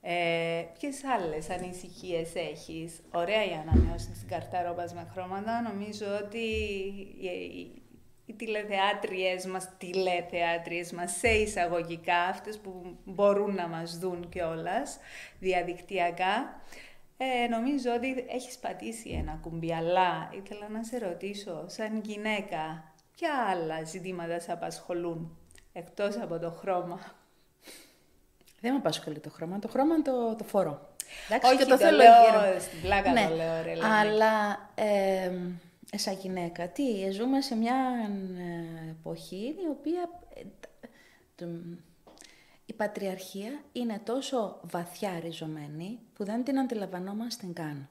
ε, 0.00 0.64
ποιες 0.78 1.04
άλλες 1.04 1.50
ανησυχίες 1.50 2.34
έχεις; 2.34 3.00
Ωραία 3.12 3.44
η 3.44 3.52
ανανέωση 3.52 4.10
της 4.10 4.24
καρταρόπας 4.28 4.94
με 4.94 5.08
χρώματα. 5.12 5.62
Νομίζω 5.62 6.06
ότι 6.24 6.38
οι, 6.38 7.26
οι, 7.26 7.82
οι 8.26 8.32
τηλεθεάτριες 8.32 9.46
μας, 9.46 9.68
τηλεθεάτριες 9.78 10.92
μας, 10.92 11.16
σε 11.16 11.28
εισαγωγικά, 11.28 12.18
αυτές 12.22 12.58
που 12.58 12.96
μπορούν 13.04 13.54
να 13.54 13.68
μας 13.68 13.98
δουν 13.98 14.28
κιόλας 14.28 14.98
διαδικτυακά, 15.38 16.60
ε, 17.22 17.46
νομίζω 17.48 17.92
ότι 17.92 18.24
έχεις 18.28 18.58
πατήσει 18.58 19.08
ένα 19.10 19.38
κουμπί, 19.42 19.72
αλλά 19.74 20.30
ήθελα 20.42 20.68
να 20.68 20.82
σε 20.84 20.98
ρωτήσω, 20.98 21.64
σαν 21.68 22.00
γυναίκα, 22.00 22.92
ποια 23.16 23.30
άλλα 23.48 23.84
ζητήματα 23.84 24.38
σε 24.40 24.52
απασχολούν, 24.52 25.38
εκτός 25.72 26.16
από 26.16 26.38
το 26.38 26.50
χρώμα; 26.50 27.00
Δεν 28.60 28.72
με 28.72 28.78
απασχολεί 28.78 29.18
το 29.18 29.30
χρώμα. 29.30 29.58
Το 29.58 29.68
χρώμα 29.68 30.02
το, 30.02 30.34
το 30.38 30.44
φορώ. 30.44 30.88
Εντάξει, 31.28 31.48
Όχι, 31.48 31.56
και 31.58 31.64
το, 31.64 31.70
το 31.70 31.76
θέλω 31.76 31.96
λέω 31.96 32.12
γύρω. 32.48 32.60
στην 32.60 32.80
πλάκα 32.80 33.12
το 33.28 33.34
λέω, 33.34 33.62
ρε, 33.62 33.74
Λένα. 33.74 33.98
Αλλά 33.98 34.70
ε, 34.74 35.30
ε, 35.92 35.98
σαν 35.98 36.14
γυναίκα, 36.14 36.68
τι, 36.68 37.04
ε, 37.04 37.10
ζούμε 37.10 37.40
σε 37.40 37.56
μια 37.56 37.74
ε, 38.86 38.90
εποχή 38.90 39.54
η 39.64 39.68
οποία 39.70 40.08
ε, 40.34 40.40
τ- 40.60 40.86
το- 41.34 41.78
η 42.66 42.72
πατριαρχία 42.72 43.50
είναι 43.72 44.00
τόσο 44.04 44.60
βαθιά 44.62 45.20
ριζωμένη 45.20 45.98
που 46.20 46.26
δεν 46.26 46.44
την 46.44 46.58
αντιλαμβανόμαστε 46.58 47.46
καν. 47.52 47.88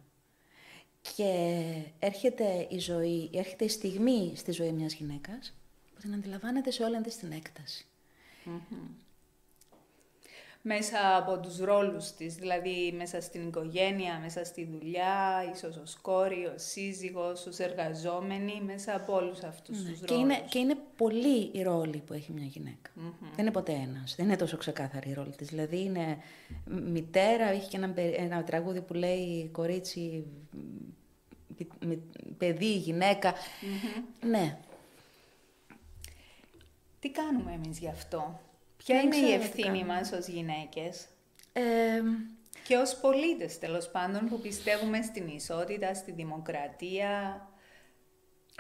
Και 1.15 1.63
έρχεται 1.99 2.67
η 2.69 2.79
ζωή, 2.79 3.29
έρχεται 3.33 3.65
η 3.65 3.69
στιγμή 3.69 4.33
στη 4.35 4.51
ζωή 4.51 4.71
μιας 4.71 4.93
γυναίκας 4.93 5.53
που 5.93 6.01
την 6.01 6.13
αντιλαμβάνεται 6.13 6.71
σε 6.71 6.83
όλη 6.83 7.01
της 7.01 7.17
την 7.17 7.31
έκταση. 7.31 7.85
Μέσα 10.61 11.17
από 11.17 11.39
τους 11.39 11.57
ρόλους 11.57 12.11
της, 12.11 12.35
δηλαδή 12.35 12.93
μέσα 12.97 13.21
στην 13.21 13.47
οικογένεια, 13.47 14.19
μέσα 14.19 14.43
στη 14.43 14.65
δουλειά, 14.65 15.45
ίσως 15.55 15.75
ως 15.77 15.97
κόρη, 16.01 16.45
ως 16.55 16.63
σύζυγος, 16.63 17.45
ως 17.45 17.59
εργαζόμενη, 17.59 18.61
μέσα 18.65 18.95
από 18.95 19.15
όλους 19.15 19.43
αυτούς 19.43 19.77
τους 19.77 19.85
ρόλους. 19.85 20.05
Και 20.05 20.13
είναι, 20.13 20.43
και 20.49 20.59
είναι 20.59 20.77
πολλοί 20.97 21.49
οι 21.53 21.61
ρόλοι 21.63 21.97
που 21.97 22.13
έχει 22.13 22.31
μια 22.31 22.45
γυναικα 22.45 22.89
Δεν 23.19 23.37
είναι 23.37 23.51
ποτέ 23.51 23.71
ένας. 23.71 24.15
Δεν 24.15 24.25
είναι 24.25 24.35
τόσο 24.35 24.57
ξεκάθαρη 24.57 25.09
η 25.09 25.13
ρόλη 25.13 25.35
της. 25.35 25.47
Δηλαδή 25.47 25.83
είναι 25.83 26.17
μητέρα, 26.65 27.45
έχει 27.49 27.69
και 27.69 27.77
ένα, 27.77 27.89
πε- 27.89 28.17
ένα 28.17 28.43
τραγούδι 28.43 28.81
που 28.81 28.93
λέει 28.93 29.49
κορίτσι, 29.51 30.25
μ, 31.49 31.63
μ, 31.85 31.91
παιδί, 32.37 32.75
γυναίκα. 32.75 33.33
Ναι. 34.21 34.57
Τι 36.99 37.09
κάνουμε 37.09 37.53
εμείς 37.53 37.79
γι' 37.79 37.89
αυτό; 37.89 38.39
Ποια 38.83 38.95
Δεν 38.95 39.05
είναι 39.05 39.15
η 39.15 39.19
ξέρω 39.23 39.37
τι 39.39 39.45
ευθύνη 39.45 39.67
κάνουμε. 39.67 39.85
μας 39.85 40.11
ως 40.11 40.27
γυναίκες; 40.27 41.07
Ε, 41.53 42.01
και 42.63 42.75
ως 42.77 42.95
πολίτες 42.99 43.59
τέλος 43.59 43.89
πάντων 43.89 44.27
που 44.29 44.39
πιστεύουμε 44.39 45.01
στην 45.01 45.27
ισότητα, 45.27 45.93
στη 45.93 46.11
δημοκρατία. 46.11 47.43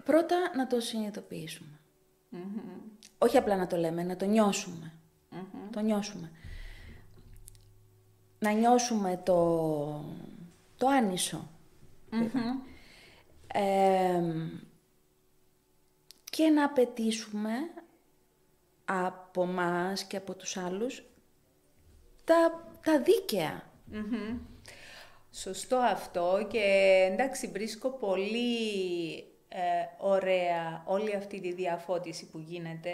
πρώτα 0.03 0.35
να 0.55 0.67
το 0.67 0.79
συνειδητοποιήσουμε. 0.79 1.79
Όχι 3.17 3.37
απλά 3.37 3.55
να 3.55 3.67
το 3.67 3.77
λέμε, 3.77 4.03
να 4.03 4.15
το 4.15 4.25
νιώσουμε. 4.25 4.93
Το 5.71 5.79
νιώσουμε. 5.79 6.31
Να 8.39 8.51
νιώσουμε 8.51 9.21
το, 9.25 9.35
το 10.77 10.87
άνισο. 10.87 11.49
Εμ, 13.53 14.49
και 16.23 16.49
να 16.49 16.63
απαιτήσουμε 16.65 17.51
από 18.91 19.45
μας 19.45 20.03
και 20.03 20.17
από 20.17 20.35
τους 20.35 20.57
άλλους 20.57 21.03
τα, 22.23 22.71
τα 22.83 23.01
δίκαια. 23.01 23.63
Σωστό 25.31 25.75
αυτό 25.77 26.47
και 26.49 26.61
εντάξει 27.11 27.47
βρίσκω 27.47 27.89
πολύ 27.89 29.17
ε, 29.47 29.59
ωραία 29.97 30.83
όλη 30.85 31.15
αυτή 31.15 31.39
τη 31.39 31.53
διαφώτιση 31.53 32.29
που 32.29 32.37
γίνεται 32.39 32.91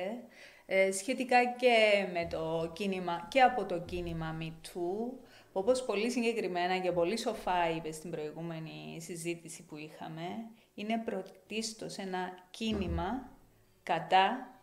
ε, 0.66 0.92
σχετικά 0.92 1.46
και 1.46 2.08
με 2.14 2.28
το 2.30 2.72
κίνημα 2.74 3.28
και 3.30 3.42
από 3.42 3.66
το 3.66 3.80
κίνημα 3.80 4.38
MeToo 4.42 5.18
όπως 5.54 5.86
πολύ 5.86 6.12
συγκεκριμένα 6.12 6.78
και 6.78 6.92
πολύ 6.92 7.18
σοφά 7.18 7.70
είπε 7.76 7.92
στην 7.92 8.10
προηγούμενη 8.12 8.98
συζήτηση 9.02 9.64
που 9.64 9.78
είχαμε 9.78 10.28
είναι 10.74 11.02
πρωτίστως 11.06 11.98
ένα 11.98 12.48
κίνημα 12.50 13.30
κατά 13.84 14.55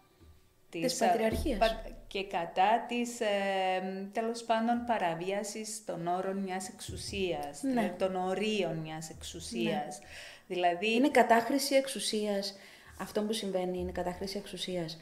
Της 0.80 1.00
ε, 1.00 1.06
πατριαρχίας. 1.06 1.58
πα- 1.58 1.82
και 2.06 2.24
κατά 2.24 2.84
της, 2.88 3.20
ε, 3.20 4.08
τέλος 4.12 4.42
πάντων, 4.44 4.84
παραβίασης 4.86 5.84
των 5.84 6.06
όρων 6.06 6.36
μιας 6.38 6.68
εξουσίας, 6.68 7.62
Ναι. 7.62 7.70
δηλαδή 7.70 7.90
των 7.98 8.16
ορίων 8.16 8.76
μιας 8.76 9.10
εξουσίας. 9.10 9.98
Δηλαδή, 10.46 10.94
Είναι 10.94 11.08
κατάχρηση 11.10 11.74
εξουσίας. 11.74 12.56
Αυτό 13.00 13.22
που 13.22 13.32
συμβαίνει 13.32 13.78
είναι 13.78 13.92
κατάχρηση 13.92 14.38
εξουσίας. 14.38 15.00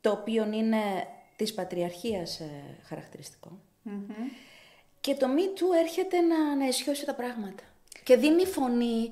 Το 0.00 0.10
οποίο 0.10 0.52
είναι 0.52 0.78
της 1.36 1.54
πατριαρχίας 1.54 2.40
ε, 2.40 2.50
χαρακτηριστικό. 2.84 3.58
Και 5.00 5.14
το 5.14 5.26
Me 5.36 5.58
Too 5.58 5.78
έρχεται 5.82 6.20
να, 6.20 6.56
να 6.56 6.66
αισιώσει 6.66 7.04
τα 7.04 7.14
πράγματα. 7.14 7.62
Και 8.04 8.16
δίνει 8.16 8.46
φωνή 8.46 9.10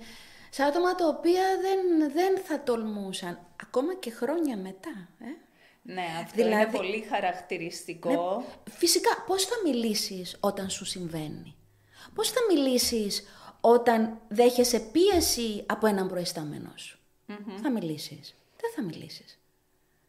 σε 0.51 0.63
άτομα 0.63 0.95
τα 0.95 1.07
οποία 1.09 1.43
δεν, 1.61 2.13
δεν 2.13 2.39
θα 2.45 2.63
τολμούσαν. 2.63 3.39
Ακόμα 3.63 3.95
και 3.95 4.11
χρόνια 4.11 4.57
μετά. 4.57 5.09
Ε; 5.21 5.27
Ναι, 5.83 6.07
αυτό 6.21 6.35
δηλαδή- 6.35 6.63
είναι 6.63 6.77
πολύ 6.77 7.01
χαρακτηριστικό. 7.01 8.37
Ναι, 8.37 8.73
φυσικά, 8.73 9.25
πώς 9.27 9.45
θα 9.45 9.55
μιλήσεις 9.65 10.37
όταν 10.41 10.71
σου 10.71 10.85
συμβαίνει; 10.85 11.55
Πώς 12.15 12.31
θα 12.31 12.41
μιλήσεις 12.49 13.23
όταν 13.61 14.21
δέχεσαι 14.29 14.81
πίεση 14.81 15.65
από 15.67 15.87
έναν 15.87 16.09
προϊστάμενο 16.09 16.73
σου; 16.77 16.99
Θα 17.63 17.71
μιλήσεις. 17.71 18.35
Δεν 18.61 18.71
θα 18.75 18.83
μιλήσεις. 18.83 19.37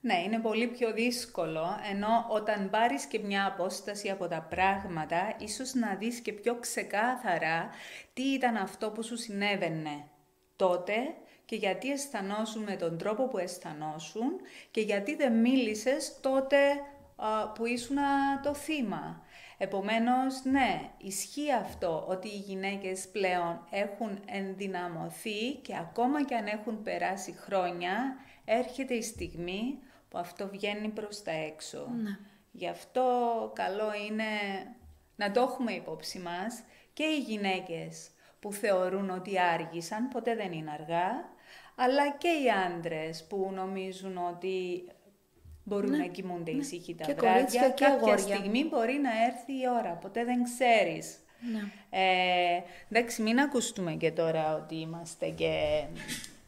Ναι, 0.06 0.22
είναι 0.24 0.40
πολύ 0.40 0.68
πιο 0.68 0.94
δύσκολο, 0.94 1.80
ενώ 1.92 2.26
όταν 2.30 2.70
πάρεις 2.70 3.06
και 3.06 3.20
μια 3.20 3.46
απόσταση 3.46 4.10
από 4.10 4.28
τα 4.28 4.42
πράγματα, 4.50 5.36
ίσως 5.40 5.74
να 5.74 5.96
δεις 5.96 6.20
και 6.20 6.34
πιο 6.34 6.56
ξεκάθαρα 6.56 7.70
τι 8.14 8.22
ήταν 8.24 8.56
αυτό 8.56 8.90
που 8.90 9.04
σου 9.04 9.18
συνέβαινε 9.18 10.08
τότε 10.56 10.94
και 11.46 11.56
γιατί 11.56 11.92
αισθανόσουν 11.92 12.64
με 12.64 12.76
τον 12.76 12.98
τρόπο 12.98 13.28
που 13.28 13.38
αισθανόσουν 13.38 14.32
και 14.72 14.82
γιατί 14.82 15.16
δεν 15.16 15.34
μίλησες 15.34 16.20
τότε 16.22 16.58
α, 17.16 17.52
που 17.52 17.66
ήσουν 17.66 17.98
το 18.44 18.54
θύμα. 18.54 19.22
Επομένως, 19.58 20.44
ναι, 20.44 20.90
ισχύει 20.98 21.52
αυτό 21.52 22.06
ότι 22.08 22.28
οι 22.28 22.38
γυναίκες 22.38 23.08
πλέον 23.08 23.68
έχουν 23.70 24.20
ενδυναμωθεί 24.26 25.52
και 25.62 25.76
ακόμα 25.78 26.26
και 26.26 26.36
αν 26.36 26.46
έχουν 26.46 26.82
περάσει 26.84 27.32
χρόνια, 27.32 28.16
έρχεται 28.46 28.94
η 28.94 29.02
στιγμή 29.02 29.80
που 30.10 30.18
αυτό 30.18 30.48
βγαίνει 30.48 30.88
προς 30.88 31.24
τα 31.24 31.32
έξω. 31.32 31.88
Γι' 32.52 32.68
αυτό 32.68 33.04
καλό 33.56 33.92
είναι 34.08 34.24
να 35.16 35.32
το 35.32 35.42
έχουμε 35.42 35.72
υπόψη 35.72 36.20
μας 36.20 36.64
και 36.94 37.04
οι 37.04 37.20
γυναίκες 37.20 38.10
που 38.44 38.54
θεωρούν 38.54 39.10
ότι 39.10 39.40
άργησαν, 39.40 40.08
ποτέ 40.08 40.36
δεν 40.36 40.52
είναι 40.52 40.72
αργά, 40.72 41.10
αλλά 41.76 42.12
και 42.18 42.28
οι 42.28 42.50
άντρες 42.68 43.26
που 43.30 43.52
νομίζουν 43.54 44.18
ότι 44.18 44.84
μπορούν 45.64 45.98
να 45.98 46.06
κοιμούνται 46.06 46.52
ήσυχοι 46.52 46.96
τα 46.96 47.06
Και 47.06 47.14
βράδια. 47.14 47.34
κορίτσια 47.34 47.70
και 47.70 47.84
Κάποια 47.84 47.96
αγόρια. 47.96 48.18
στιγμή 48.18 48.66
μπορεί 48.66 48.94
να 48.94 49.10
έρθει 49.26 49.52
η 49.54 49.64
ώρα, 49.80 49.92
ποτέ 49.94 50.24
δεν 50.24 50.44
ξέρεις. 50.44 51.18
Ε, 51.90 52.60
εντάξει, 52.90 53.22
μην 53.22 53.40
ακουστούμε 53.40 53.94
και 53.94 54.12
τώρα 54.12 54.56
ότι 54.56 54.76
είμαστε 54.76 55.30
και 55.30 55.84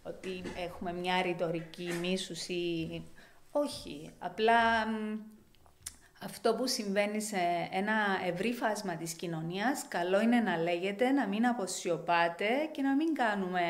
ότι 0.04 0.42
έχουμε 0.66 0.94
μια 0.94 1.22
ρητορική 1.22 1.90
μίσουση. 2.02 3.04
Όχι, 3.52 4.10
απλά 4.20 4.88
μ, 4.88 5.20
αυτό 6.24 6.56
που 6.56 6.68
συμβαίνει 6.68 7.22
σε 7.22 7.38
ένα 7.72 7.94
ευρύ 8.26 8.54
φάσμα 8.54 8.96
της 8.96 9.14
κοινωνίας, 9.14 9.86
καλό 9.88 10.22
είναι 10.22 10.40
να 10.40 10.58
λέγεται, 10.58 11.12
να 11.12 11.28
μην 11.28 11.48
αποσιωπάτε 11.48 12.48
και 12.72 12.82
να 12.82 12.96
μην 12.96 13.14
κάνουμε 13.14 13.62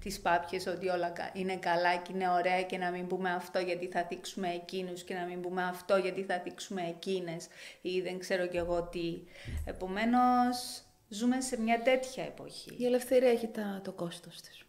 τις 0.00 0.20
πάπιες 0.20 0.66
ότι 0.66 0.88
όλα 0.88 1.08
κα- 1.08 1.30
είναι 1.32 1.56
καλά 1.56 1.96
και 1.96 2.12
είναι 2.14 2.28
ωραία 2.28 2.62
και 2.62 2.78
να 2.78 2.90
μην 2.90 3.06
πούμε 3.06 3.30
αυτό 3.32 3.58
γιατί 3.58 3.86
θα 3.86 4.06
δείξουμε 4.08 4.48
εκείνους 4.48 5.02
και 5.02 5.14
να 5.14 5.24
μην 5.24 5.40
πούμε 5.40 5.62
αυτό 5.62 5.96
γιατί 5.96 6.22
θα 6.22 6.38
δείξουμε 6.44 6.82
εκείνες 6.88 7.46
ή 7.80 8.00
δεν 8.00 8.18
ξέρω 8.18 8.46
κι 8.46 8.56
εγώ 8.56 8.82
τι. 8.82 9.18
Επομένως, 9.64 10.82
ζούμε 11.08 11.40
σε 11.40 11.60
μια 11.60 11.82
τέτοια 11.82 12.24
εποχή. 12.24 12.74
Η 12.78 12.86
ελευθερία 12.86 13.30
έχει 13.30 13.48
τα, 13.48 13.80
το 13.84 13.92
κόστος 13.92 14.40
της. 14.40 14.65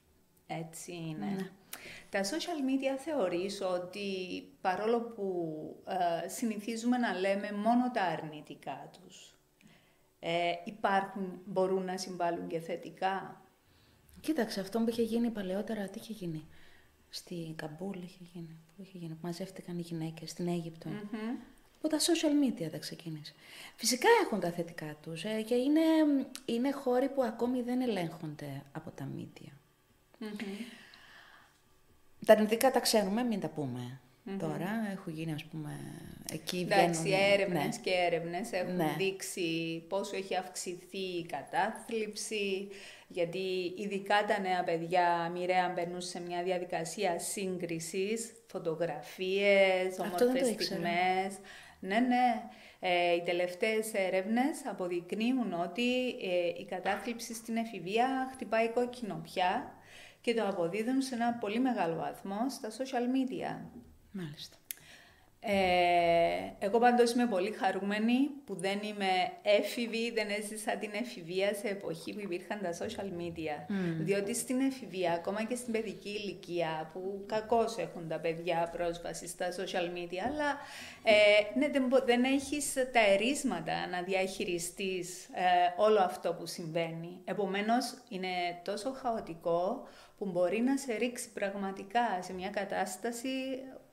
Έτσι 0.48 0.92
είναι. 0.92 1.52
Τα 2.10 2.24
social 2.24 2.62
media 2.68 2.98
θεωρείς 2.98 3.62
ότι 3.62 4.08
παρόλο 4.62 5.02
που 5.02 5.56
ε, 5.88 6.28
συνηθίζουμε 6.28 6.98
να 6.98 7.20
λέμε 7.20 7.52
μόνο 7.52 7.92
τα 7.92 8.02
αρνητικά 8.02 8.90
τους, 8.92 9.36
ε, 10.20 10.52
υπάρχουν, 10.64 11.42
μπορούν 11.46 11.84
να 11.84 11.98
συμβάλλουν 11.98 12.48
και 12.48 12.60
θετικά; 12.60 13.42
Κοίταξε, 14.22 14.60
αυτό 14.60 14.80
που 14.80 14.90
είχε 14.90 15.02
γίνει 15.02 15.30
παλαιότερα, 15.30 15.88
τι 15.90 16.00
είχε 16.00 16.14
γίνει; 16.14 16.48
Στη 17.10 17.54
Καμπούλ 17.56 17.98
είχε 17.98 18.24
γίνει. 18.34 18.60
Πού 18.76 18.82
είχε 18.82 18.98
γίνει, 18.98 19.14
που 19.14 19.20
μαζεύτηκαν 19.22 19.78
οι 19.78 19.82
γυναίκες, 19.82 20.30
στην 20.30 20.48
αιγυπτο 20.48 20.90
Από 21.78 21.88
τα 21.88 21.98
social 21.98 22.46
media 22.46 22.70
τα 22.72 22.78
ξεκίνησε. 22.78 23.34
Φυσικά 23.76 24.08
έχουν 24.24 24.40
τα 24.40 24.52
θετικά 24.52 24.96
τους 25.02 25.24
ε, 25.24 25.42
και 25.42 25.56
είναι, 25.56 25.82
είναι 26.46 26.72
χώροι 26.72 27.10
που 27.10 27.24
ακόμη 27.24 27.62
δεν 27.62 27.82
ελέγχονται 27.82 28.64
από 28.72 28.90
τα 28.90 29.10
media. 29.18 29.52
Τα 32.26 32.34
αρνητικά 32.34 32.72
τα 32.72 32.80
ξέρουμε, 32.80 33.24
μην 33.24 33.40
τα 33.40 33.48
πούμε 33.48 34.00
τώρα. 34.40 34.70
Έχουν 34.92 35.14
γίνει, 35.14 35.34
ας 35.34 35.44
πούμε, 35.44 35.72
εκεί 36.34 36.68
Εντάξει, 36.72 37.02
βγαίνουν... 37.02 37.32
έρευνες 37.32 37.64
ναι. 37.76 37.82
και 37.84 37.92
έρευνες 37.92 38.52
έχουν 38.52 38.76
Ναι. 38.76 38.96
δείξει 38.98 39.84
πόσο 39.90 40.16
έχει 40.16 40.36
αυξηθεί 40.36 40.98
η 40.98 41.26
κατάθλιψη, 41.26 42.68
γιατί 43.08 43.74
ειδικά 43.78 44.26
τα 44.28 44.40
νέα 44.40 44.64
παιδιά 44.64 45.32
μοιραία 45.34 45.72
μπαίνουν 45.76 46.02
σε 46.02 46.20
μια 46.22 46.44
διαδικασία 46.44 47.20
σύγκρισης, 47.20 48.34
φωτογραφίες, 48.48 50.00
Αυτό 50.00 50.04
δεν 50.04 50.18
το 50.18 50.24
όμορφες 50.26 50.50
ήξερα. 50.50 50.80
στιγμές. 50.80 51.38
Ναι, 51.80 52.00
ναι. 52.00 52.42
Ε, 52.80 53.14
οι 53.14 53.22
τελευταίες 53.26 53.94
έρευνες 53.94 54.66
αποδεικνύουν 54.66 55.54
ότι 55.54 56.08
ε, 56.10 56.48
η 56.60 56.66
κατάθλιψη 56.70 57.34
στην 57.34 57.58
εφηβεία 57.58 58.30
χτυπάει 58.34 58.70
κόκκινο 58.70 59.22
πια 59.24 59.77
και 60.22 60.34
το 60.34 60.48
αποδίδουν 60.48 61.02
σε 61.02 61.16
ένα 61.16 61.34
πολύ 61.34 61.60
μεγάλο 61.60 61.96
βαθμό 61.96 62.50
στα 62.50 62.70
social 62.70 63.04
media. 63.16 63.66
Μάλιστα. 64.12 64.58
Ε, 65.40 66.66
εγώ 66.66 66.80
πάντως 66.80 67.12
είμαι 67.12 67.26
πολύ 67.28 67.52
χαρούμενη 67.52 68.30
που 68.46 68.56
δεν 68.56 68.80
είμαι 68.84 69.08
έφηβη, 69.42 70.12
δεν 70.12 70.28
έζησα 70.30 70.78
την 70.78 70.90
εφηβεία 70.94 71.54
σε 71.54 71.68
εποχή 71.68 72.14
που 72.14 72.20
υπήρχαν 72.20 72.60
τα 72.62 72.70
social 72.74 73.22
media. 73.22 73.66
Διότι 74.00 74.36
στην 74.36 74.60
εφηβεία, 74.60 75.12
ακόμα 75.14 75.44
και 75.44 75.56
στην 75.56 75.74
παιδική 75.74 76.10
ηλικία, 76.10 76.90
που 76.94 77.24
κακώς 77.26 77.78
έχουν 77.78 78.08
τα 78.08 78.20
παιδιά 78.20 78.70
πρόσβαση 78.72 79.28
στα 79.28 79.48
social 79.52 79.88
media, 79.98 80.22
αλλά 80.28 80.58
ε, 81.04 81.60
ναι, 81.60 81.68
δεν, 81.70 81.86
μπο- 81.88 82.06
δεν 82.06 82.24
έχεις 82.24 82.74
τα 82.74 83.00
ερίσματα 83.14 83.88
να 83.88 84.02
διαχειριστείς 84.02 85.24
ε, 85.24 85.42
όλο 85.78 86.00
αυτό 86.00 86.34
που 86.34 86.46
συμβαίνει. 86.46 87.22
Επομένως, 87.26 87.98
είναι 88.10 88.28
τόσο 88.64 88.92
χαοτικό 88.92 89.88
που 90.18 90.26
μπορεί 90.26 90.62
να 90.62 90.78
σε 90.78 90.94
ρίξει 90.94 91.30
πραγματικά 91.34 92.20
σε 92.22 92.34
μια 92.34 92.50
κατάσταση 92.50 93.30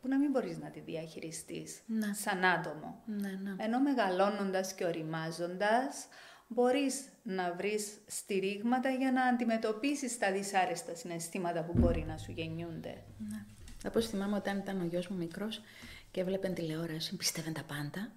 που 0.05 0.11
να 0.11 0.19
μην 0.19 0.31
μπορείς 0.31 0.59
να 0.59 0.71
τη 0.71 0.81
διαχειριστείς 0.81 1.83
Ναι. 1.87 2.13
σαν 2.15 2.45
άτομο. 2.45 3.03
Ναι, 3.07 3.31
ναι. 3.43 3.55
Ενώ 3.59 3.81
μεγαλώνοντας 3.81 4.75
και 4.75 4.85
οριμάζοντας, 4.85 6.07
μπορείς 6.49 7.05
να 7.23 7.55
βρεις 7.55 7.99
στηρίγματα 8.07 8.89
για 8.91 9.13
να 9.13 9.23
αντιμετωπίσεις 9.25 10.19
τα 10.19 10.33
δυσάρεστα 10.33 10.95
συναισθήματα 10.95 11.65
που 11.65 11.73
μπορεί 11.79 12.05
να 12.05 12.17
σου 12.17 12.33
γεννιούνται. 12.33 13.03
Ναι. 13.19 13.45
Όπως 13.87 14.09
θυμάμαι 14.09 14.37
όταν 14.37 14.59
ήταν 14.59 14.81
ο 14.81 14.85
γιος 14.85 15.09
μου 15.09 15.17
μικρός 15.17 15.61
και 16.11 16.21
έβλεπε 16.21 16.49
τηλεόραση, 16.49 17.17
πίστευε 17.17 17.51
τα 17.51 17.63
πάντα 17.63 18.13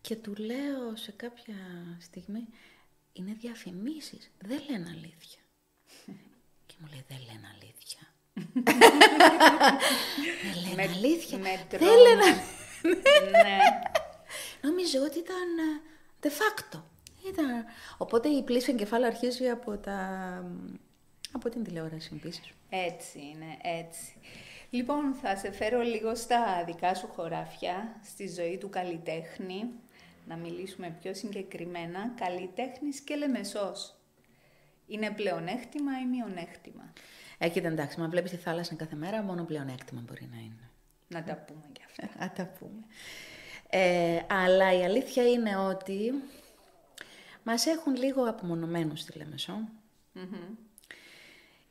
και 0.00 0.16
του 0.16 0.34
λέω 0.34 0.96
σε 0.96 1.12
κάποια 1.12 1.56
στιγμή, 2.00 2.48
είναι 3.12 3.32
διαφημίσεις, 3.32 4.30
δεν 4.38 4.60
λένε 4.70 4.88
αλήθεια. 4.88 5.40
και 6.66 6.74
μου 6.80 6.86
λέει, 6.90 7.04
δεν 7.08 7.18
λένε 7.18 7.46
αλήθεια. 7.54 8.00
Δεν 8.52 8.76
λένε 10.64 10.74
Με- 10.76 10.82
αλήθεια. 10.82 11.38
με 11.38 11.66
δεν 11.70 11.78
τρόμο. 11.80 11.92
λένε 12.02 12.24
ναι. 13.30 13.58
Νόμιζε 14.62 14.98
ότι 14.98 15.18
ήταν 15.18 15.58
ε, 15.58 15.80
de 16.22 16.26
facto. 16.30 16.82
Ήταν... 17.28 17.46
Οπότε 17.98 18.28
η 18.28 18.42
πλήση 18.42 18.70
εγκεφάλου 18.70 19.06
αρχίζει 19.06 19.48
από 19.48 19.76
τα, 19.76 19.98
Από 21.32 21.48
την 21.48 21.64
τηλεόραση 21.64 22.10
επίσης. 22.14 22.50
Έτσι 22.68 23.18
είναι, 23.18 23.56
έτσι. 23.78 24.12
Λοιπόν, 24.70 25.14
θα 25.22 25.36
σε 25.36 25.52
φέρω 25.52 25.80
λίγο 25.80 26.14
στα 26.14 26.64
δικά 26.66 26.94
σου 26.94 27.06
χωράφια, 27.14 28.00
στη 28.04 28.28
ζωή 28.28 28.56
του 28.58 28.68
καλλιτέχνη, 28.68 29.64
να 30.28 30.36
μιλήσουμε 30.36 30.96
πιο 31.02 31.14
συγκεκριμένα, 31.14 32.12
καλλιτέχνης 32.20 33.00
και 33.00 33.14
λεμεσός. 33.16 33.94
Είναι 34.86 35.10
πλεονέκτημα 35.10 35.92
ή 36.00 36.04
μειονέκτημα; 36.06 36.92
Ε, 37.38 37.48
κοίτα, 37.48 37.68
εντάξει, 37.68 38.00
μα 38.00 38.08
βλέπεις 38.08 38.30
τη 38.30 38.36
θάλασσα 38.36 38.74
κάθε 38.74 38.96
μέρα, 38.96 39.22
μόνο 39.22 39.44
πλεονέκτημα 39.44 40.02
μπορεί 40.06 40.28
να 40.32 40.38
είναι. 40.38 40.70
Να 41.08 41.22
τα 41.22 41.36
πούμε 41.36 41.64
κι 41.72 41.82
αυτά. 41.86 42.18
Να 42.18 42.30
τα 42.30 42.52
πούμε. 42.58 42.84
Ε, 43.70 44.18
αλλά 44.28 44.78
η 44.78 44.84
αλήθεια 44.84 45.30
είναι 45.30 45.56
ότι 45.56 46.12
μας 47.42 47.66
έχουν 47.66 47.96
λίγο 47.96 48.22
απομονωμένους 48.28 49.00
στη 49.00 49.18
λεμεσο 49.18 49.68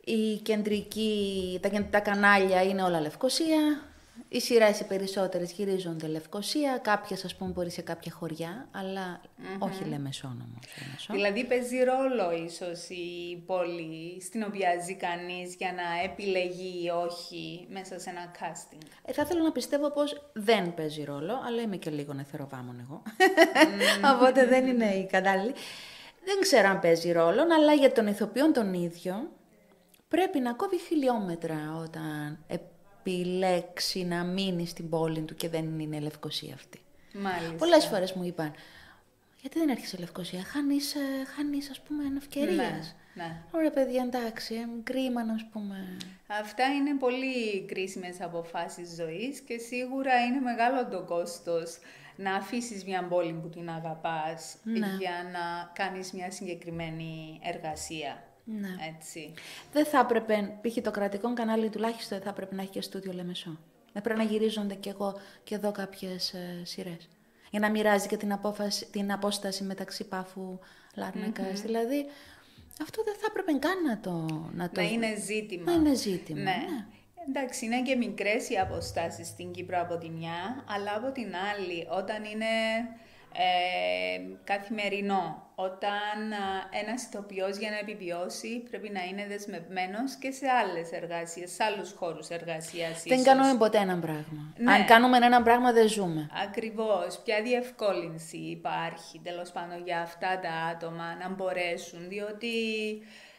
Η 0.03 0.37
κεντρική, 0.37 1.59
τα, 1.61 1.69
τα 1.89 1.99
κανάλια 1.99 2.63
είναι 2.63 2.83
όλα 2.83 2.99
Λευκοσία, 2.99 3.83
οι 4.27 4.39
σειρές 4.39 4.79
οι 4.79 4.85
περισσότερες 4.85 5.51
γυρίζονται 5.51 6.07
Λευκοσία, 6.07 6.77
κάποιες 6.77 7.25
ας 7.25 7.35
πούμε 7.35 7.51
μπορεί 7.51 7.69
σε 7.71 7.81
κάποια 7.81 8.11
χωριά, 8.11 8.67
αλλά 8.71 9.21
mm-hmm. 9.21 9.57
όχι 9.59 9.83
Λεμεσόν 9.83 10.31
όμω. 10.31 10.59
Δηλαδή 11.11 11.45
παίζει 11.45 11.83
ρόλο 11.83 12.31
ίσως 12.45 12.89
η 12.89 13.43
πόλη 13.45 14.21
στην 14.21 14.43
οποία 14.43 14.69
ζει 14.85 14.95
κανείς 14.95 15.55
για 15.55 15.73
να 15.73 16.03
επιλεγεί 16.03 16.83
ή 16.83 16.89
όχι 16.89 17.67
μέσα 17.69 17.99
σε 17.99 18.09
ένα 18.09 18.31
casting; 18.39 18.87
Ε, 19.05 19.13
θα 19.13 19.21
ήθελα 19.21 19.41
να 19.41 19.51
πιστεύω 19.51 19.91
πως 19.91 20.29
δεν 20.33 20.73
παίζει 20.73 21.03
ρόλο, 21.03 21.33
αλλά 21.45 21.61
είμαι 21.61 21.77
και 21.77 21.89
λίγο 21.89 22.13
νεθεροβάμων 22.13 22.79
εγώ. 22.79 23.01
Οπότε 24.13 24.45
δεν 24.45 24.67
είναι 24.67 24.93
η 24.93 25.05
κατάλληλη. 25.05 25.53
Δεν 26.25 26.39
ξέρω 26.39 26.67
αν 26.69 26.79
παίζει 26.79 27.11
ρόλο, 27.11 27.41
αλλά 27.41 27.73
για 27.73 27.91
τον 27.91 28.07
ηθοποιό 28.07 28.51
τον 28.51 28.73
ίδιο 28.73 29.29
πρέπει 30.07 30.39
να 30.39 30.53
κόβει 30.53 30.79
χιλιόμετρα 30.79 31.57
όταν 31.83 32.45
επιλέξει 33.05 34.03
να 34.03 34.23
μείνει 34.23 34.67
στην 34.67 34.89
πόλη 34.89 35.21
του 35.21 35.35
και 35.35 35.49
δεν 35.49 35.79
είναι 35.79 35.99
Λευκοσία 35.99 36.53
αυτή. 36.53 36.79
Μάλιστα. 37.13 37.53
Πολλές 37.57 37.85
φορές 37.85 38.13
μου 38.13 38.23
είπαν, 38.23 38.53
γιατί 39.41 39.59
δεν 39.59 39.69
έρχεσαι 39.69 39.97
Λευκοσία, 39.97 40.43
χάνεις, 40.43 40.95
ε, 40.95 40.99
χάνεις 41.35 41.69
ας 41.69 41.81
πούμε 41.81 42.03
ευκαιρίες. 42.17 42.57
Ναι, 42.57 43.23
ναι. 43.23 43.41
Ωραία 43.51 43.71
παιδιά, 43.71 44.03
εντάξει, 44.03 44.55
ε, 44.55 44.67
κρίμα 44.83 45.23
να 45.23 45.35
πούμε. 45.51 45.97
Αυτά 46.27 46.63
είναι 46.73 46.95
πολύ 46.99 47.65
κρίσιμες 47.65 48.21
αποφάσεις 48.21 48.95
ζωής 48.95 49.39
και 49.39 49.57
σίγουρα 49.57 50.25
είναι 50.25 50.39
μεγάλο 50.39 50.87
το 50.87 51.01
κόστος 51.01 51.77
να 52.15 52.35
αφήσεις 52.35 52.85
μια 52.85 53.03
πόλη 53.03 53.33
που 53.33 53.49
την 53.49 53.69
αγαπάς 53.69 54.55
Ναι. 54.63 54.87
για 54.99 55.29
να 55.31 55.71
κάνεις 55.73 56.11
μια 56.11 56.31
συγκεκριμένη 56.31 57.39
εργασία. 57.43 58.23
Ναι. 58.45 58.75
Έτσι. 58.95 59.33
Δεν 59.71 59.85
θα 59.85 59.99
έπρεπε, 59.99 60.57
π.χ. 60.61 60.81
το 60.81 60.91
κρατικό 60.91 61.33
κανάλι 61.33 61.69
τουλάχιστον 61.69 62.17
δεν 62.17 62.21
θα 62.21 62.29
έπρεπε 62.29 62.55
να 62.55 62.61
έχει 62.61 62.71
και 62.71 62.81
στούντιο 62.81 63.13
Λεμεσό. 63.13 63.59
Δεν 63.93 64.01
πρέπει 64.03 64.19
να 64.19 64.25
γυρίζονται 64.25 64.73
και, 64.73 64.89
εγώ, 64.89 65.19
και 65.43 65.55
εδώ 65.55 65.71
κάποιες 65.71 66.33
ε, 66.33 66.61
σειρές. 66.63 67.09
Για 67.51 67.59
να 67.59 67.69
μοιράζει 67.69 68.07
και 68.07 68.17
την, 68.17 68.31
απόφαση, 68.33 68.85
την 68.91 69.11
απόσταση 69.11 69.63
μεταξύ 69.63 70.07
Πάφου 70.07 70.59
Λάρνακας. 70.95 71.61
Δηλαδή, 71.61 72.05
αυτό 72.81 73.03
δεν 73.03 73.15
θα 73.19 73.25
έπρεπε 73.29 73.51
καν 73.59 73.83
να 73.83 73.99
το... 73.99 74.11
Να, 74.53 74.69
το... 74.69 74.81
Να 74.81 74.87
είναι 74.87 75.15
ζήτημα. 75.15 75.63
Να 75.63 75.71
είναι 75.71 75.95
ζήτημα, 75.95 76.39
Ναι. 76.39 76.43
ναι. 76.43 76.85
Εντάξει, 77.27 77.65
είναι 77.65 77.81
και 77.81 77.95
μικρές 77.95 78.49
οι 78.49 78.57
αποστάσεις 78.57 79.27
στην 79.27 79.51
Κύπρο 79.51 79.81
από 79.81 79.97
τη 79.97 80.09
μια, 80.09 80.63
αλλά 80.67 80.95
από 80.95 81.11
την 81.11 81.33
άλλη, 81.35 81.87
όταν 81.89 82.23
είναι 82.23 82.45
ε, 83.37 84.21
καθημερινό, 84.43 85.49
όταν 85.55 86.31
α, 86.33 86.69
ένας 86.81 87.03
ηθοποιός 87.03 87.57
για 87.57 87.69
να 87.69 87.77
επιβιώσει 87.77 88.59
πρέπει 88.69 88.89
να 88.89 89.03
είναι 89.03 89.25
δεσμευμένος 89.27 90.15
και 90.15 90.31
σε 90.31 90.45
άλλες 90.49 90.91
εργασίες, 90.91 91.51
σε 91.51 91.63
άλλους 91.63 91.91
χώρους 91.91 92.27
εργασίας 92.29 93.03
Δεν 93.03 93.13
ίσως. 93.19 93.25
κάνουμε 93.33 93.57
ποτέ 93.57 93.77
ένα 93.77 93.97
πράγμα. 93.99 94.53
Ναι. 94.57 94.71
Αν 94.71 94.85
κάνουμε 94.85 95.17
ένα 95.17 95.41
πράγμα 95.41 95.71
δεν 95.71 95.87
ζούμε. 95.87 96.29
Ακριβώς. 96.45 97.21
Ποια 97.23 97.41
διευκόλυνση 97.41 98.37
υπάρχει 98.37 99.19
τέλος 99.23 99.51
πάντων 99.51 99.83
για 99.83 99.99
αυτά 100.01 100.39
τα 100.39 100.51
άτομα 100.71 101.15
να 101.21 101.29
μπορέσουν, 101.29 102.07
διότι 102.07 102.53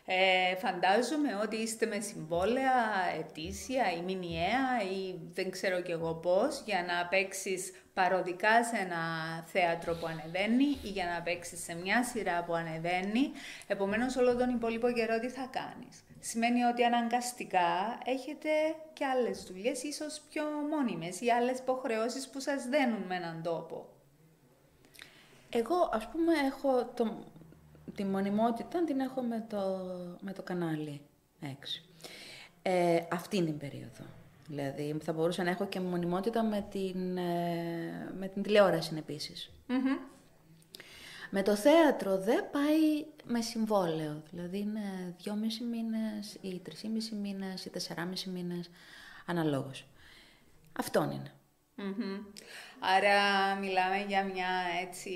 ε, 0.09 0.57
φαντάζομαι 0.57 1.35
ότι 1.43 1.57
είστε 1.57 1.87
με 1.87 2.01
συμβόλαια 2.01 2.75
ετήσια 3.19 3.93
ή 3.93 4.03
μηνιαία 4.03 4.83
ή 4.93 5.15
δεν 5.35 5.51
ξέρω 5.51 5.81
κι 5.81 5.91
εγώ 5.91 6.15
πώς 6.15 6.63
για 6.65 6.85
να 6.87 7.07
παίξεις 7.07 7.73
παροδικά 7.95 8.65
σε 8.65 8.77
ένα 8.77 9.03
θέατρο 9.47 9.95
που 9.95 10.07
ανεβαίνει 10.07 10.65
ή 10.83 10.89
για 10.89 11.05
να 11.05 11.23
παίξεις 11.23 11.63
σε 11.63 11.75
μια 11.75 12.05
σειρά 12.05 12.45
που 12.45 12.55
ανεβαίνει. 12.55 13.31
Επομένως 13.67 14.17
όλο 14.17 14.37
τον 14.37 14.49
υπόλοιπο 14.51 14.91
καιρό 14.91 15.19
τι 15.19 15.29
θα 15.29 15.49
κάνεις; 15.51 16.05
Σημαίνει 16.21 16.63
ότι 16.63 16.85
αναγκαστικά 16.85 17.99
έχετε 18.05 18.49
και 18.93 19.05
άλλες 19.05 19.43
δουλειές, 19.43 19.83
ίσως 19.83 20.23
πιο 20.31 20.43
μόνιμες 20.71 21.21
ή 21.21 21.31
άλλες 21.31 21.59
υποχρεώσεις 21.59 22.29
που 22.29 22.41
σας 22.41 22.65
δένουν 22.65 23.03
με 23.09 23.15
έναν 23.15 23.43
τόπο. 23.43 23.89
Εγώ, 25.51 25.91
ας 25.93 26.09
πούμε, 26.09 26.33
έχω 26.47 26.85
το, 26.95 27.17
τη 27.97 28.05
μονιμότητα, 28.05 28.85
την 28.85 29.01
έχω 29.01 29.23
με 29.23 29.47
το, 29.49 29.57
με 30.21 30.33
το 30.33 30.43
κανάλι 30.43 31.01
6. 31.43 31.47
Ε, 32.63 32.99
αυτήν 33.11 33.45
την 33.45 33.59
περίοδο. 33.59 34.05
Δηλαδή, 34.49 34.97
θα 35.03 35.13
μπορούσα 35.13 35.43
να 35.43 35.51
έχω 35.51 35.67
και 35.67 35.81
μονιμότητα 35.81 36.43
με 36.45 36.67
την, 36.71 37.17
ε, 37.17 38.13
με 38.19 38.29
την 38.29 38.43
τηλεόραση 38.43 38.95
επίσης. 38.99 39.51
Με 41.31 41.43
το 41.43 41.57
θέατρο 41.57 42.19
δεν 42.19 42.51
πάει 42.51 43.07
με 43.25 43.41
συμβόλαιο. 43.41 44.23
Δηλαδή, 44.31 44.59
είναι 44.59 45.15
δυόμισι 45.19 45.65
μήνες 45.65 46.39
ή 46.41 46.61
τρισήμισι 46.65 47.15
μήνες 47.15 47.65
ή 47.65 47.71
τεσσεράμισι 47.71 48.31
μήνες, 48.31 48.71
αναλόγως. 49.27 49.87
Αυτόν 50.73 51.11
είναι. 51.11 51.33
Μμμ. 51.75 52.19
Άρα 52.79 53.55
μιλάμε 53.55 54.05
για 54.09 54.25
μια 54.25 54.49
έτσι 54.87 55.11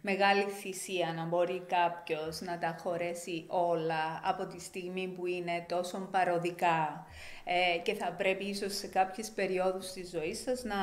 μεγάλη 0.00 0.42
θυσία 0.42 1.12
να 1.16 1.24
μπορεί 1.24 1.62
κάποιος 1.68 2.40
να 2.40 2.58
τα 2.58 2.76
χωρέσει 2.80 3.44
όλα 3.48 4.20
από 4.24 4.46
τη 4.46 4.60
στιγμή 4.60 5.08
που 5.08 5.26
είναι 5.26 5.66
τόσο 5.68 6.08
παροδικά 6.10 7.06
ε, 7.44 7.78
και 7.78 7.94
θα 7.94 8.12
πρέπει 8.12 8.44
ίσως 8.44 8.74
σε 8.74 8.86
κάποιες 8.86 9.30
περιόδους 9.30 9.92
της 9.92 10.10
ζωής 10.10 10.42
σας 10.42 10.64
να, 10.64 10.76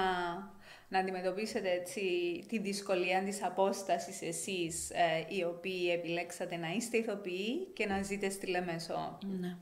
να 0.88 1.00
αντιμετωπίσετε 1.00 1.72
έτσι 1.72 2.02
τη 2.48 2.60
δυσκολία 2.60 3.24
της 3.24 3.44
απόστασης 3.44 4.22
εσείς 4.22 4.90
ε, 4.90 5.36
οι 5.36 5.44
οποίοι 5.44 5.90
επιλέξατε 5.94 6.56
να 6.56 6.68
είστε 6.74 6.98
ηθοποιοί 6.98 7.68
και 7.74 7.86
να 7.86 8.02
ζείτε 8.02 8.30
στη 8.30 8.48
Λεμεσό. 8.48 9.18
Ναι. 9.40 9.58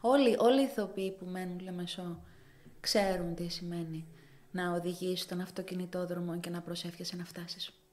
Όλοι, 0.00 0.36
όλοι 0.38 0.60
οι 0.60 0.64
ηθοποιοί 0.64 1.12
που 1.12 1.24
μένουν 1.24 1.60
Λεμεσό 1.60 2.20
ξέρουν 2.80 3.34
τι 3.34 3.48
σημαίνει 3.48 4.06
να 4.50 4.72
οδηγείς 4.72 5.20
στον 5.20 5.40
αυτοκινητόδρομο 5.40 6.40
και 6.40 6.50
να 6.50 6.60
προσεύχεσαι 6.60 7.16
να 7.16 7.24
φτάσεις. 7.24 7.85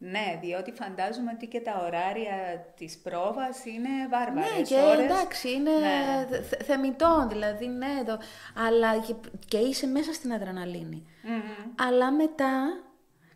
Ναι, 0.00 0.38
διότι 0.40 0.72
φαντάζομαι 0.72 1.30
ότι 1.34 1.46
και 1.46 1.60
τα 1.60 1.82
ωράρια 1.86 2.64
της 2.76 2.98
πρόβας 2.98 3.64
είναι 3.64 3.88
βάρβαρες 4.10 4.56
Ναι, 4.56 4.62
και 4.62 4.74
ώρες. 4.74 5.04
εντάξει, 5.04 5.52
είναι 5.52 5.70
Ναι. 5.70 6.26
θε- 6.30 6.44
θε- 6.44 6.62
θεμητό, 6.62 7.26
δηλαδή, 7.28 7.66
ναι, 7.66 8.02
το, 8.06 8.18
αλλά 8.66 8.98
και, 8.98 9.14
και 9.48 9.58
είσαι 9.58 9.86
μέσα 9.86 10.12
στην 10.12 10.32
αδρεναλίνη. 10.32 11.06
Μμμ. 11.22 11.40
Αλλά 11.88 12.12
μετά, 12.12 12.80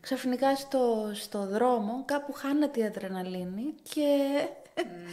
ξαφνικά 0.01 0.57
στο, 0.57 1.11
στο 1.15 1.47
δρόμο, 1.47 2.05
κάπου 2.05 2.33
χάνεται 2.33 2.81
η 2.81 2.85
αδρεναλίνη 2.85 3.75
και 3.83 4.29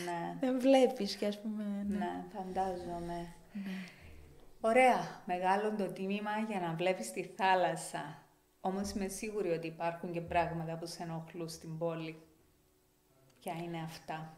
Ναι. 0.06 0.36
δεν 0.42 0.60
βλέπεις 0.60 1.16
και 1.16 1.26
ας 1.26 1.40
πούμε... 1.42 1.64
ναι. 1.88 1.98
Ναι, 1.98 2.24
φαντάζομαι. 2.36 3.28
Ωραία, 4.62 5.22
μεγάλο 5.26 5.74
το 5.78 5.86
τίμημα 5.86 6.32
για 6.50 6.60
να 6.60 6.74
βλέπεις 6.78 7.12
τη 7.12 7.24
θάλασσα. 7.24 8.18
Όμως 8.62 8.92
είμαι 8.92 9.08
σίγουρη 9.08 9.50
ότι 9.52 9.68
υπάρχουν 9.68 10.12
και 10.12 10.22
πράγματα 10.22 10.78
που 10.78 10.86
σε 10.86 11.04
ενοχλούν 11.04 11.50
στην 11.50 11.78
πόλη. 11.78 12.22
Ποια 13.40 13.54
είναι 13.64 13.82
αυτά; 13.86 14.38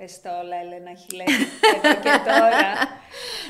Πες 0.00 0.20
τα 0.20 0.38
όλα, 0.38 0.56
Έλενα 0.56 0.94
Χιλέτη, 0.94 1.32
εδώ 1.74 1.94
και 1.94 2.10
τώρα. 2.24 2.72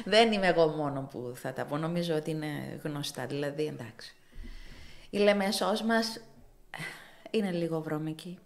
Δεν 0.04 0.32
είμαι 0.32 0.46
εγώ 0.46 0.66
μόνο 0.66 1.02
που 1.02 1.32
θα 1.34 1.52
τα 1.52 1.64
πω, 1.64 1.76
νομίζω 1.76 2.14
ότι 2.14 2.30
είναι 2.30 2.80
γνωστά, 2.82 3.26
δηλαδή 3.26 3.66
εντάξει. 3.66 4.14
Η 5.10 5.18
Λεμεσός 5.18 5.82
μας 5.82 6.20
είναι 7.30 7.50
λίγο 7.50 7.80
βρώμικη. 7.80 8.38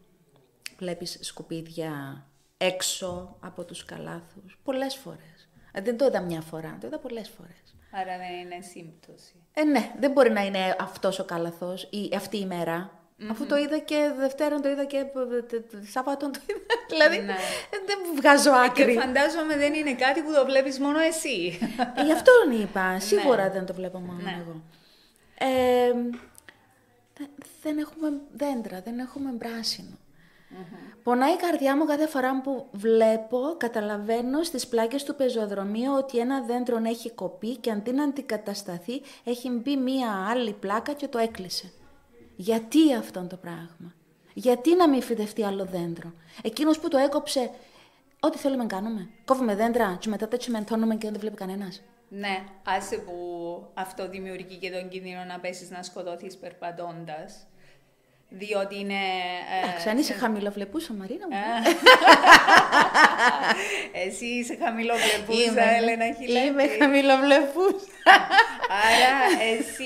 Βλέπεις 0.79 1.19
σκουπίδια 1.21 2.25
έξω 2.57 3.37
από 3.41 3.65
τους 3.65 3.85
καλάθους, 3.85 4.59
πολλές 4.65 4.97
φορές. 4.97 5.49
Ε, 5.73 5.81
Δεν 5.81 5.97
το 5.97 6.05
είδα 6.05 6.21
μια 6.21 6.41
φορά, 6.41 6.79
το 6.81 6.87
είδα 6.87 6.99
πολλές 6.99 7.29
φορές. 7.29 7.64
Άρα 8.01 8.19
δεν 8.19 8.39
είναι 8.41 8.63
σύμπτωση. 8.63 9.35
Ε, 9.55 9.65
ναι, 9.65 9.93
δεν 9.99 10.11
μπορεί 10.11 10.31
να 10.31 10.45
είναι 10.45 10.77
αυτός 10.81 11.19
ο 11.19 11.25
καλαθός 11.25 11.83
ή 11.91 12.11
αυτή 12.17 12.39
η 12.39 12.47
μέρα. 12.47 12.91
Αφού 13.31 13.47
το 13.47 13.57
είδα 13.57 13.79
και 13.79 14.13
Δευτέρα, 14.19 14.61
το 14.61 14.69
είδα 14.69 14.85
και 14.85 14.97
ε, 14.97 15.43
τε- 15.43 15.71
τε- 15.71 15.85
Σάββατο, 15.91 16.31
το 16.31 16.41
είδα. 16.47 16.61
δηλαδή, 16.89 17.19
Ναι. 17.19 17.33
ε, 17.33 17.77
δεν 17.87 17.99
βγάζω 18.17 18.51
Και 18.51 18.83
άκρη. 18.83 18.95
φαντάζομαι 18.95 19.57
δεν 19.57 19.75
είναι 19.75 19.95
κάτι 19.95 20.23
που 20.23 20.33
το 20.33 20.45
βλέπεις 20.45 20.79
μόνο 20.79 20.99
εσύ. 20.99 21.59
Ε, 21.97 22.05
Γι' 22.05 22.13
αυτό 22.13 22.33
είπα. 22.61 23.01
Σίγουρα 23.01 23.51
δεν 23.51 23.67
το 23.67 23.75
βλέπω 23.75 23.99
μόνο 23.99 24.21
Ναι. 24.23 24.37
εγώ. 24.41 24.63
Ε, 25.39 25.93
δε- 27.19 27.27
δεν 27.63 27.79
έχουμε 27.79 28.13
δέντρα, 28.33 28.81
δεν 28.81 28.99
έχουμε 28.99 29.33
πράσινο. 29.39 29.99
Πονάει 31.03 31.33
η 31.33 31.37
καρδιά 31.37 31.77
μου 31.77 31.85
κάθε 31.85 32.07
φορά 32.07 32.41
που 32.41 32.67
βλέπω, 32.73 33.39
καταλαβαίνω 33.57 34.43
στις 34.43 34.67
πλάκες 34.67 35.05
του 35.05 35.15
πεζοδρομίου 35.15 35.93
ότι 35.97 36.19
ένα 36.19 36.41
δέντρο 36.43 36.81
έχει 36.87 37.11
κοπεί 37.11 37.57
και 37.57 37.71
αντί 37.71 37.93
να 37.93 38.05
αντικατασταθεί 38.05 39.03
έχει 39.25 39.51
μπει 39.51 39.77
μία 39.77 40.27
άλλη 40.31 40.53
πλάκα 40.53 40.93
και 40.93 41.09
το 41.09 41.19
έκλεισε. 41.19 41.73
Γιατί 42.37 42.95
αυτό 42.95 43.27
το 43.31 43.37
πράγμα; 43.37 43.95
Γιατί 44.35 44.77
να 44.77 44.89
μην 44.89 45.03
φυτευτεί 45.03 45.45
άλλο 45.45 45.65
δέντρο; 45.65 46.13
Εκείνος 46.43 46.79
που 46.79 46.89
το 46.89 46.97
έκοψε, 46.97 47.51
ό,τι 48.21 48.39
θέλουμε 48.39 48.63
να 48.63 48.69
κάνουμε. 48.69 49.09
Κόβουμε 49.25 49.55
δέντρα 49.55 49.97
και 50.01 50.09
μετά 50.09 50.29
τα 50.29 50.37
τσιμεντώνουμε 50.37 50.95
και 50.95 51.05
δεν 51.05 51.13
το 51.13 51.19
βλέπει 51.19 51.37
κανένας. 51.37 51.83
Ναι, 52.09 52.45
άσε 52.65 52.97
που 52.97 53.15
αυτό 53.75 54.09
δημιουργεί 54.09 54.57
και 54.57 54.71
τον 54.71 54.89
κίνδυνο 54.89 55.25
να 55.25 55.41
πέσεις 55.41 55.71
να 55.71 55.83
σκοτώθεις 55.83 56.37
περπατώντας. 56.37 57.47
Διότι 58.29 58.79
είναι. 58.79 58.95
ε, 58.95 59.69
Εντάξει, 59.69 59.89
αν 59.89 59.99
είσαι 59.99 60.13
χαμηλοβλεπούσα, 60.13 60.93
Μαρίνα 60.93 61.27
μου. 61.29 61.37
Εσύ 64.07 64.25
είσαι 64.27 64.57
χαμηλοβλεπούσα, 64.63 65.63
Έλενα 65.77 66.05
Χιλέτη. 66.15 66.47
Είμαι 66.47 66.67
χαμηλοβλεπούσα. 66.79 67.87
Άρα 68.85 69.43
εσύ 69.53 69.83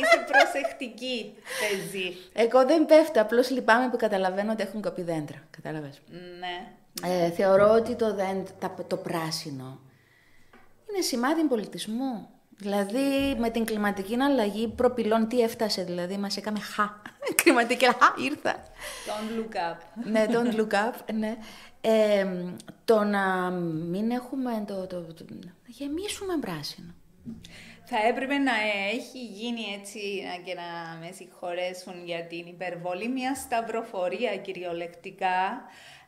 είσαι 0.00 0.24
προσεκτική, 0.30 1.34
παιδί. 1.60 2.16
Εγώ 2.32 2.64
δεν 2.66 2.86
πέφτω, 2.86 3.20
απλώς 3.20 3.50
λυπάμαι 3.50 3.88
που 3.90 3.96
καταλαβαίνω 3.96 4.52
ότι 4.52 4.62
έχουν 4.62 4.82
κοπεί 4.82 5.02
δέντρα. 5.02 5.42
Κατάλαβες. 5.50 6.00
Ναι. 6.38 6.66
Ε, 7.24 7.30
θεωρώ 7.30 7.70
ότι 7.72 7.94
το, 7.94 8.14
δέντ, 8.14 8.46
τα- 8.58 8.74
το 8.86 8.96
πράσινο 8.96 9.80
είναι 10.92 11.02
σημάδι 11.02 11.42
πολιτισμού. 11.42 12.28
Δηλαδή 12.62 13.34
με 13.38 13.50
την 13.50 13.64
κλιματική 13.64 14.16
αλλαγή 14.22 14.68
προπυλών 14.68 15.28
τι 15.28 15.40
έφτασε, 15.40 15.84
δηλαδή 15.84 16.16
μας 16.16 16.36
έκαμε 16.36 16.58
χα. 16.60 16.84
Κλιματική 17.42 17.84
χα, 17.84 18.22
ήρθα. 18.24 18.54
Don't 19.06 19.38
look 19.40 19.54
up. 19.56 19.76
ναι, 20.10 20.26
don't 20.28 20.54
look 20.60 20.72
up, 20.72 21.12
ναι. 21.14 21.36
Ε, 21.80 22.26
το 22.84 23.04
να 23.04 23.50
μην 23.90 24.10
έχουμε, 24.10 24.64
το, 24.66 24.86
το, 24.86 25.00
το- 25.02 25.24
να 25.44 25.52
γεμίσουμε 25.66 26.38
πράσινο. 26.40 26.94
Θα 27.84 28.06
έπρεπε 28.08 28.38
να 28.38 28.52
έχει 28.92 29.18
γίνει 29.24 29.60
έτσι 29.80 29.98
να- 30.26 30.42
και 30.44 30.54
να 30.54 30.98
με 31.06 31.10
συγχωρέσουν 31.12 31.94
για 32.04 32.24
την 32.26 32.46
υπερβολή 32.46 33.08
μιας 33.08 33.38
σταυροφορία 33.38 34.36
κυριολεκτικά 34.36 35.62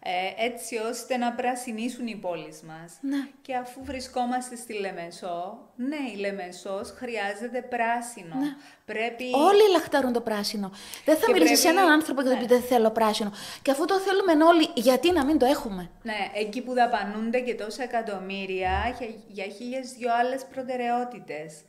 ε, 0.07 0.45
έτσι 0.45 0.79
ώστε 0.79 1.17
να 1.17 1.33
πρασινίσουν 1.33 2.07
οι 2.07 2.17
πόλεις 2.17 2.63
μας. 2.63 2.99
Ναι. 3.01 3.29
Και 3.43 3.55
αφού 3.55 3.85
βρισκόμαστε 3.85 4.57
στη 4.57 4.73
Λεμεσό, 4.73 5.59
ναι 5.77 6.11
η 6.15 6.17
Λεμεσός 6.17 6.91
χρειάζεται 6.91 7.63
πράσινο. 7.63 8.37
Πρέπει... 8.85 9.25
Όλοι 9.35 9.71
λαχταρούν 9.73 10.13
το 10.13 10.21
πράσινο. 10.21 10.71
Δεν 11.05 11.17
θα 11.17 11.27
Και 11.27 11.33
μιλήσεις 11.33 11.59
σε 11.59 11.63
πρέπει- 11.65 11.79
έναν 11.81 11.93
άνθρωπο 11.93 12.23
και 12.23 12.29
θα 12.29 12.35
ναι. 12.35 12.41
πει 12.41 12.47
δεν 12.47 12.63
θέλω 12.63 12.91
πράσινο. 12.91 13.33
Και 13.63 13.71
αφού 13.71 13.85
το 13.85 13.95
θέλουμε 13.99 14.45
όλοι, 14.45 14.69
γιατί 14.75 15.13
να 15.13 15.25
μην 15.25 15.39
το 15.39 15.47
έχουμε; 15.47 15.91
Ναι, 16.03 16.31
εκεί 16.35 16.63
που 16.63 16.73
δαπανούνται 16.75 17.41
και 17.41 17.55
τόσα 17.55 17.83
εκατομμύρια 17.83 18.95
για- 18.99 19.09
για 19.29 19.45
χίλιες 19.45 19.93
δυο 19.93 20.11
άλλες 20.21 20.45
προτεραιότητες. 20.53 21.63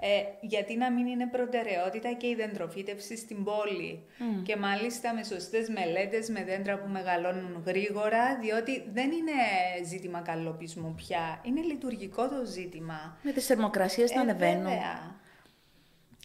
Ε, 0.00 0.08
γιατί 0.40 0.76
να 0.76 0.90
μην 0.90 1.06
είναι 1.06 1.26
προτεραιότητα 1.26 2.12
και 2.12 2.26
η 2.26 2.34
δεντροφύτευση 2.34 3.16
στην 3.16 3.44
πόλη; 3.44 4.04
Και 4.42 4.56
μάλιστα 4.56 5.14
με 5.14 5.22
σωστές 5.24 5.68
μελέτες, 5.68 6.28
με 6.28 6.44
δέντρα 6.44 6.78
που 6.78 6.88
μεγαλώνουν 6.88 7.62
γρήγορα, 7.66 8.38
διότι 8.40 8.84
δεν 8.92 9.10
είναι 9.10 9.32
ζήτημα 9.88 10.20
καλοπισμού 10.20 10.94
πια. 10.96 11.40
Είναι 11.42 11.60
λειτουργικό 11.60 12.28
το 12.28 12.44
ζήτημα. 12.44 13.16
Με 13.22 13.32
τις 13.32 13.46
θερμοκρασίες 13.46 14.10
να 14.12 14.18
Ε, 14.20 14.22
ανεβαίνουν. 14.22 14.62
βέβαια. 14.62 15.20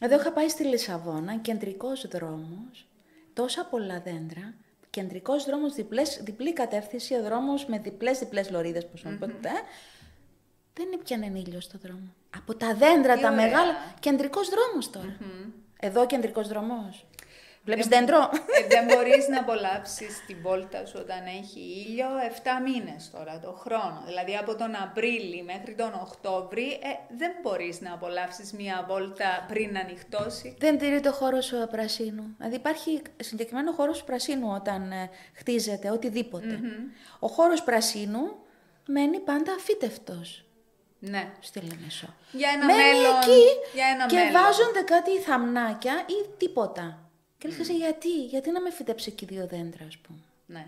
Εδώ 0.02 0.16
είχα 0.16 0.32
πάει 0.32 0.50
στη 0.50 0.64
Λισαβόνα, 0.64 1.38
κεντρικός 1.38 2.08
δρόμος, 2.08 2.88
τόσα 3.34 3.66
πολλά 3.66 4.00
δέντρα, 4.00 4.54
κεντρικός 4.90 5.46
δρόμος, 5.46 5.74
διπλές, 5.74 6.20
διπλή 6.24 6.54
κατεύθυνση, 6.54 7.16
ο 7.16 7.24
δρόμος 7.24 7.66
με 7.66 7.80
διπλές 7.80 8.20
διπλές 8.20 8.50
λωρίδες, 8.50 8.86
πώς 8.88 9.04
να 9.04 9.12
πω, 9.18 9.26
ε, 9.26 9.30
δεν 10.74 10.88
έπιανε 10.94 11.26
ήλιο 11.40 11.62
στο 11.62 11.78
δρόμο. 11.78 12.14
Από 12.38 12.56
τα 12.56 12.74
δέντρα 12.76 13.16
Τι 13.16 13.22
τα 13.22 13.32
ωραία. 13.32 13.46
μεγάλα, 13.46 13.74
κεντρικός 14.00 14.50
δρόμος 14.50 14.90
τώρα. 14.90 15.18
Εδώ 15.80 16.06
κεντρικός 16.06 16.48
δρόμος. 16.48 17.06
Βλέπεις 17.68 17.88
Δεν- 17.88 18.00
δέντρο; 18.00 18.30
Ε, 18.64 18.68
δεν 18.68 18.86
μπορείς 18.86 19.28
να 19.28 19.40
απολαύσεις 19.40 20.24
την 20.28 20.38
βόλτα 20.42 20.86
σου 20.86 20.98
όταν 21.02 21.26
έχει 21.40 21.60
ήλιο 21.88 22.08
7 22.28 22.62
μήνες 22.68 23.10
τώρα 23.14 23.40
το 23.40 23.52
χρόνο. 23.52 24.04
Δηλαδή 24.06 24.36
από 24.38 24.56
τον 24.56 24.76
Απρίλη 24.84 25.44
μέχρι 25.44 25.74
τον 25.76 25.94
Οκτώβρη 26.06 26.72
ε, 26.72 27.16
δεν 27.18 27.32
μπορείς 27.42 27.82
να 27.82 27.94
απολαύσεις 27.94 28.52
μία 28.54 28.86
βόλτα 28.88 29.46
πριν 29.48 29.78
ανοιχτώσει. 29.78 30.56
Δεν 30.60 30.78
τηρεί 30.78 31.00
το 31.00 31.12
χώρο 31.12 31.42
σου 31.42 31.68
πρασίνου. 31.72 32.24
Δηλαδή 32.38 32.56
υπάρχει 32.56 33.02
συγκεκριμένο 33.20 33.72
χώρος 33.72 34.04
πρασίνου 34.04 34.52
όταν 34.56 34.92
ε, 34.92 35.10
χτίζεται 35.34 35.90
οτιδήποτε. 35.90 36.60
Ο 37.20 37.28
χώρος 37.28 37.64
πρασίνου 37.64 38.36
μένει 38.88 39.20
πάντα 39.20 39.54
αφύτευτος 39.54 40.46
Ναι. 41.00 41.28
στη 41.40 41.60
Λεμεσό. 41.60 42.14
Για 42.32 42.50
ένα 42.54 42.66
Μένει 42.66 42.78
μέλλον. 42.82 43.18
εκεί 43.22 43.44
για 43.74 43.86
ένα 43.94 44.06
και 44.06 44.16
μέλλον. 44.16 44.32
βάζονται 44.32 44.82
κάτι 44.82 45.12
θαμνάκια 45.20 45.94
ή 46.08 46.30
τίποτα. 46.38 47.02
Και 47.38 47.48
λες 47.48 47.60
εσύ 47.60 47.76
γιατί, 47.76 48.26
γιατί 48.26 48.52
να 48.52 48.62
με 48.62 48.72
φυτέψει 48.72 49.10
εκεί 49.14 49.26
δύο 49.26 49.48
δέντρα 49.48 49.86
ας 49.88 49.98
πούμε. 49.98 50.20
Ναι. 50.46 50.66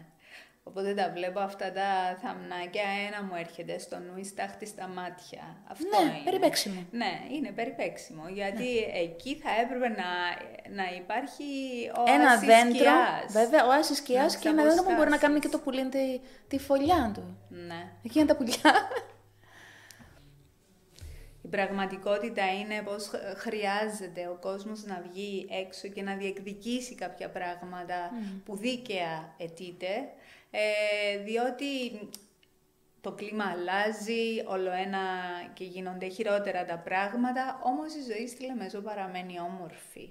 Οπότε 0.64 0.94
τα 0.94 1.12
βλέπω 1.16 1.40
αυτά 1.40 1.72
τα 1.72 2.18
θαμνάκια, 2.22 2.84
ένα 3.08 3.24
μου 3.24 3.36
έρχεται 3.40 3.80
στο 3.80 3.98
νου, 4.00 4.18
η 4.18 4.24
στάχτη 4.24 4.66
στα 4.66 4.88
μάτια. 4.88 5.58
Αυτό 5.68 6.00
Ναι, 6.04 6.10
είναι. 6.10 6.22
περιπέξιμο. 6.24 6.86
Ναι, 6.92 7.12
είναι 7.36 7.52
περιπέξιμο, 7.52 8.24
γιατί 8.34 8.78
εκεί 8.78 9.36
θα 9.36 9.50
έπρεπε 9.62 9.88
να, 9.88 10.10
να 10.76 10.96
υπάρχει 10.96 11.44
ο 11.98 12.04
Ένα 12.14 12.38
δέντρο, 12.38 12.76
σκιάς. 12.76 13.32
βέβαια, 13.32 13.66
ο 13.66 13.72
άσης 13.72 13.98
σκιάς 13.98 14.34
Να 14.34 14.40
και 14.40 14.48
ένα 14.48 14.64
δέντρο 14.64 14.84
που 14.84 14.94
μπορεί 14.96 15.10
να 15.10 15.16
αποστάσεις. 15.16 15.28
κάνει 15.28 15.40
και 15.40 15.48
το 15.50 15.60
πουλί 15.60 15.90
τη, 15.90 16.20
τη 16.48 16.58
φωλιά 16.60 17.12
του. 17.14 17.38
Ναι. 17.50 17.92
Εκεί 18.06 18.20
είναι 18.20 18.28
τα 18.28 18.36
πουλιά. 18.36 18.74
Η 21.50 21.52
πραγματικότητα 21.52 22.54
είναι 22.54 22.82
πως 22.82 23.08
χ- 23.08 23.38
χρειάζεται 23.40 24.28
ο 24.28 24.38
κόσμος 24.42 24.84
να 24.86 25.04
βγει 25.12 25.48
έξω 25.50 25.88
και 25.88 26.02
να 26.02 26.16
διεκδικήσει 26.16 26.96
κάποια 26.96 27.30
πράγματα 27.30 28.12
που 28.46 28.56
δίκαια 28.56 29.34
αιτείται, 29.38 30.10
ε, 30.52 31.18
διότι 31.24 32.00
το 33.02 33.12
κλίμα 33.12 33.46
αλλάζει, 33.46 34.44
όλο 34.48 34.72
ένα 34.72 35.00
και 35.54 35.64
γίνονται 35.64 36.08
χειρότερα 36.08 36.66
τα 36.66 36.78
πράγματα, 36.78 37.60
όμως 37.64 37.94
η 37.96 38.02
ζωή 38.02 38.28
στη 38.28 38.46
Λεμεσό 38.46 38.82
παραμένει 38.82 39.40
όμορφη. 39.40 40.10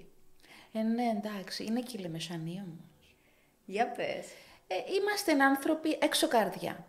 Ε, 0.73 0.81
ναι, 0.81 1.03
εντάξει, 1.17 1.63
είναι 1.63 1.81
και 1.81 1.97
η 1.97 2.01
Λεμεσανή 2.01 2.63
όμως. 2.65 3.15
Για 3.65 3.87
πες, 3.91 4.27
Ε, 4.67 4.75
είμαστε 5.01 5.43
άνθρωποι 5.43 5.97
έξω 6.01 6.27
καρδιά. 6.27 6.85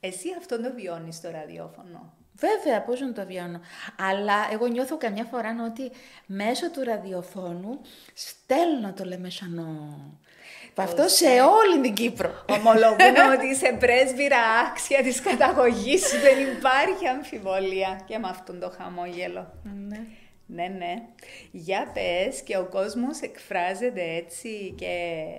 εσύ 0.00 0.28
αυτό 0.38 0.62
το 0.62 0.72
βιώνεις 0.74 1.16
στο 1.16 1.30
ραδιόφωνο; 1.30 2.14
Βέβαια, 2.36 2.82
πώς 2.82 3.00
να 3.00 3.12
το 3.12 3.26
βιώνω. 3.26 3.60
Αλλά 3.98 4.34
εγώ 4.52 4.66
νιώθω 4.66 4.96
καμιά 4.96 5.24
φορά 5.24 5.56
ότι 5.66 5.90
μέσω 6.26 6.70
του 6.70 6.82
ραδιοφώνου 6.82 7.80
στέλνω 8.14 8.92
το 8.92 9.04
λεμεσανό. 9.04 9.98
Αυτό 10.76 11.08
σε 11.08 11.26
όλη 11.26 11.80
την 11.82 11.94
Κύπρο. 11.94 12.44
Ομολογούμε 12.48 13.22
ότι 13.36 13.46
είσαι 13.46 13.76
πρέσβυρα 13.78 14.38
άξια 14.38 15.02
της 15.02 15.20
καταγωγής 15.20 16.06
σου, 16.06 16.18
δεν 16.18 16.40
υπάρχει 16.56 17.06
αμφιβολία 17.08 18.00
και 18.06 18.18
με 18.18 18.28
αυτόν 18.28 18.60
το 18.60 18.72
χαμόγελο. 18.78 19.52
ναι. 19.88 20.00
Ναι, 20.54 20.66
ναι. 20.66 21.02
Για 21.50 21.90
πες 21.94 22.42
και 22.42 22.56
ο 22.56 22.64
κόσμος 22.64 23.20
εκφράζεται 23.20 24.02
έτσι 24.02 24.74
και... 24.76 25.34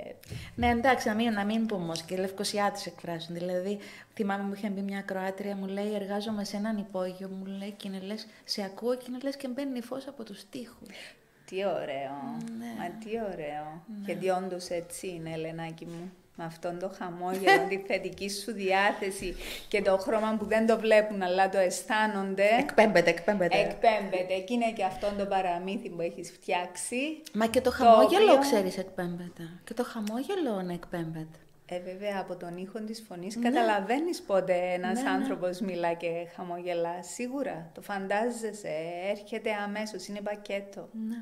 ναι, 0.56 0.70
εντάξει, 0.70 1.08
να 1.08 1.14
μην, 1.16 1.34
να 1.34 1.46
μην 1.46 1.66
πούμε 1.66 1.84
όμως 1.84 2.02
και 2.02 2.14
οι 2.14 2.18
Λευκοσιάτες 2.18 2.86
εκφράζουν. 2.86 3.36
Δηλαδή, 3.36 3.78
θυμάμαι 4.14 4.44
μου 4.44 4.54
είχε 4.54 4.70
μπει 4.70 4.82
μια 4.82 5.02
Κροάτρια, 5.02 5.56
μου 5.56 5.66
λέει, 5.66 5.94
εργάζομαι 5.94 6.44
σε 6.44 6.58
έναν 6.58 6.78
υπόγειο, 6.78 7.28
μου 7.28 7.46
λέει, 7.46 7.72
και 7.72 7.88
είναι 7.88 8.00
λες, 8.00 8.28
σε 8.44 8.64
ακούω 8.64 8.96
και 8.96 9.06
είναι 9.10 9.18
λες 9.24 9.36
και 9.36 9.48
μπαίνει 9.48 9.82
φως 9.82 10.08
από 10.08 10.24
τους 10.24 10.50
τοίχους. 10.50 11.16
Τι 11.46 11.66
ωραίο. 11.66 12.38
Ναι. 12.58 12.74
Μα 12.78 12.90
τι 12.90 13.10
ωραίο. 13.34 13.84
Γιατί 14.06 14.30
όντως 14.30 14.70
έτσι 14.70 15.08
είναι, 15.08 15.32
Ελενάκη 15.34 15.86
μου. 15.86 16.12
Με 16.38 16.44
αυτόν 16.44 16.80
το 16.80 16.92
χαμόγελο, 16.98 17.68
τη 17.70 17.78
θετική 17.78 18.30
σου 18.30 18.52
διάθεση 18.54 19.36
και 19.68 19.82
το 19.82 19.98
χρώμα 19.98 20.36
που 20.40 20.46
δεν 20.46 20.66
το 20.68 20.80
βλέπουν 20.80 21.22
αλλά 21.22 21.50
το 21.50 21.58
αισθάνονται. 21.58 22.48
Εκπέμπεται, 22.60 23.10
εκπέμπεται. 23.10 23.58
Εκπέμπεται. 23.60 24.38
Και 24.46 24.54
είναι 24.54 24.72
και 24.72 24.84
αυτόν 24.84 25.18
το 25.18 25.26
παραμύθι 25.26 25.90
που 25.90 26.02
έχεις 26.02 26.32
φτιάξει. 26.32 27.22
Μα 27.34 27.48
και 27.48 27.62
το 27.62 27.72
χαμόγελο, 27.72 28.24
οποίο- 28.26 28.40
ξέρεις, 28.40 28.78
εκπέμπεται. 28.78 29.44
Και 29.64 29.74
το 29.74 29.84
χαμόγελο 29.84 30.62
να 30.62 30.74
εκπέμπεται. 30.74 31.38
Ε, 31.70 31.80
βέβαια, 31.80 32.18
από 32.20 32.36
τον 32.36 32.58
ήχο 32.58 32.80
της 32.80 33.04
φωνής 33.08 33.40
καταλαβαίνεις 33.40 34.22
πότε 34.22 34.54
ένας 34.54 34.98
Ναι, 34.98 35.02
ναι. 35.04 35.10
άνθρωπος 35.10 35.60
μιλά 35.60 35.94
και 35.94 36.08
χαμογελά. 36.36 37.04
Σίγουρα, 37.04 37.70
το 37.74 37.82
φαντάζεσαι, 37.82 38.74
έρχεται 39.10 39.52
αμέσως, 39.66 40.08
είναι 40.08 40.22
πακέτο. 40.22 40.90
Ναι. 41.10 41.16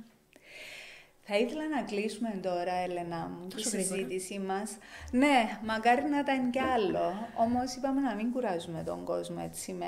Θα 1.25 1.37
ήθελα 1.37 1.67
να 1.69 1.81
κλείσουμε 1.81 2.39
τώρα, 2.41 2.73
Έλενα 2.73 3.17
μου, 3.31 3.47
τη 3.47 3.55
Τόσο 3.55 3.69
γρήγορα. 3.69 3.95
συζήτησή 3.95 4.39
μας. 4.39 4.77
Ναι, 5.11 5.57
μακάρι 5.65 6.03
να 6.09 6.19
ήταν 6.19 6.49
κι 6.51 6.59
άλλο, 6.59 7.27
όμως 7.35 7.75
είπαμε 7.75 8.01
να 8.01 8.15
μην 8.15 8.31
κουράζουμε 8.31 8.83
τον 8.85 9.03
κόσμο 9.03 9.35
έτσι 9.43 9.71
με... 9.73 9.85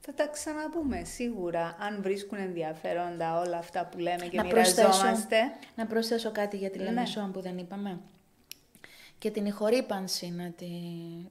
Θα 0.00 0.14
τα 0.14 0.26
ξαναπούμε 0.28 1.02
σίγουρα, 1.04 1.76
αν 1.80 2.02
βρίσκουν 2.02 2.38
ενδιαφέροντα 2.38 3.40
όλα 3.40 3.56
αυτά 3.58 3.86
που 3.86 3.98
λέμε 3.98 4.26
και 4.26 4.36
να 4.36 4.44
προσθέσω, 4.44 4.88
μοιραζόμαστε. 4.88 5.36
να 5.76 5.86
προσθέσω 5.86 6.30
κάτι 6.30 6.56
για 6.56 6.70
τη 6.70 6.78
Ναι. 6.78 6.84
Λεμεσό 6.84 7.30
που 7.32 7.40
δεν 7.40 7.58
είπαμε. 7.58 7.98
Και 9.24 9.30
την 9.30 9.46
ηχορύπανση 9.46 10.34
να 10.36 10.50
την, 10.50 10.68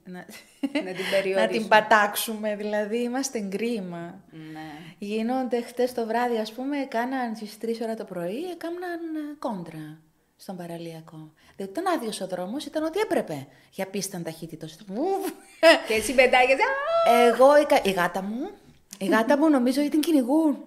να... 0.04 0.26
να 0.60 0.92
την 0.92 1.04
περιορίσουμε. 1.14 1.40
να 1.40 1.46
την 1.46 1.68
πατάξουμε, 1.68 2.56
δηλαδή 2.56 3.02
είμαστε 3.02 3.40
γκρίμα. 3.40 4.20
Ναι. 4.30 4.70
Γίνονται 4.98 5.62
χτες 5.62 5.92
το 5.92 6.06
βράδυ, 6.06 6.38
ας 6.38 6.52
πούμε, 6.52 6.76
κάναν 6.76 7.36
στις 7.36 7.56
3 7.62 7.68
ώρα 7.82 7.94
το 7.94 8.04
πρωί, 8.04 8.50
έκαναν 8.50 9.00
ε, 9.16 9.36
κόντρα 9.38 9.98
στον 10.36 10.56
παραλιακό. 10.56 11.32
Δεν 11.56 11.66
ήταν 11.66 11.86
άδειος 11.86 12.20
ο 12.20 12.26
δρόμος, 12.26 12.64
ήταν 12.64 12.84
ότι 12.84 12.98
έπρεπε 12.98 13.46
για 13.70 13.86
πίστα 13.86 14.22
ταχύτητος. 14.22 14.76
και 15.88 15.94
εσύ 15.94 16.14
πετάγεσαι. 16.14 16.62
Εγώ, 17.26 17.56
η, 17.56 17.66
η 17.82 17.90
γάτα 17.90 18.22
μου, 18.22 18.50
η 18.98 19.06
γάτα 19.06 19.38
μου 19.38 19.48
νομίζω 19.48 19.80
ότι 19.80 19.90
την 19.90 20.00
κυνηγούν. 20.00 20.64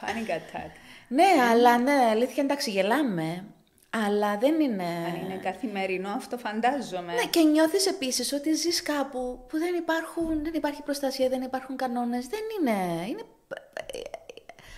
Panic 0.00 0.30
attack. 0.30 0.70
Ναι, 1.08 1.28
αλλά 1.50 1.78
ναι, 1.78 2.08
αλήθεια 2.10 2.42
εντάξει, 2.42 2.70
γελάμε. 2.70 3.44
Αλλά 3.94 4.38
δεν 4.38 4.60
είναι. 4.60 4.84
Αν 4.84 5.24
είναι 5.24 5.40
καθημερινό, 5.42 6.08
αυτό 6.08 6.38
φαντάζομαι. 6.38 7.12
Ναι, 7.14 7.24
και 7.30 7.40
νιώθεις 7.42 7.86
επίσης 7.86 8.32
ότι 8.32 8.54
ζεις 8.54 8.82
κάπου 8.82 9.44
που 9.48 9.58
δεν, 9.58 9.74
υπάρχουν, 9.74 10.42
δεν 10.44 10.52
υπάρχει 10.54 10.82
προστασία, 10.82 11.28
δεν 11.28 11.42
υπάρχουν 11.42 11.76
κανόνες. 11.76 12.26
Δεν 12.26 12.40
είναι. 12.60 13.06
Είναι 13.06 13.22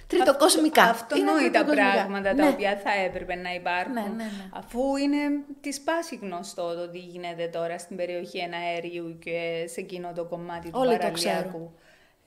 τριτοκοσμικά. 0.06 0.82
Αυτονόητα 0.82 1.64
πράγματα 1.64 2.34
τα 2.34 2.44
ναι. 2.44 2.48
οποία 2.48 2.80
θα 2.84 2.90
έπρεπε 3.04 3.34
να 3.34 3.54
υπάρχουν. 3.54 3.92
Ναι, 3.92 4.00
ναι, 4.00 4.24
ναι. 4.24 4.48
Αφού 4.52 4.96
είναι 4.96 5.18
της 5.60 5.80
πάσης 5.80 6.18
γνωστό 6.20 6.74
το 6.74 6.88
τι 6.90 6.98
γίνεται 6.98 7.46
τώρα 7.46 7.78
στην 7.78 7.96
περιοχή 7.96 8.38
εναέριου 8.38 9.18
και 9.18 9.64
σε 9.68 9.80
εκείνο 9.80 10.12
το 10.14 10.24
κομμάτι 10.24 10.70
του 10.70 10.78
όλοι 10.80 10.96
παραλιακού. 10.96 11.72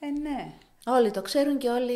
Το 0.00 0.06
ε, 0.06 0.20
ναι. 0.20 0.52
Όλοι 0.86 1.10
το 1.10 1.22
ξέρουν 1.22 1.58
και 1.58 1.68
όλοι 1.68 1.94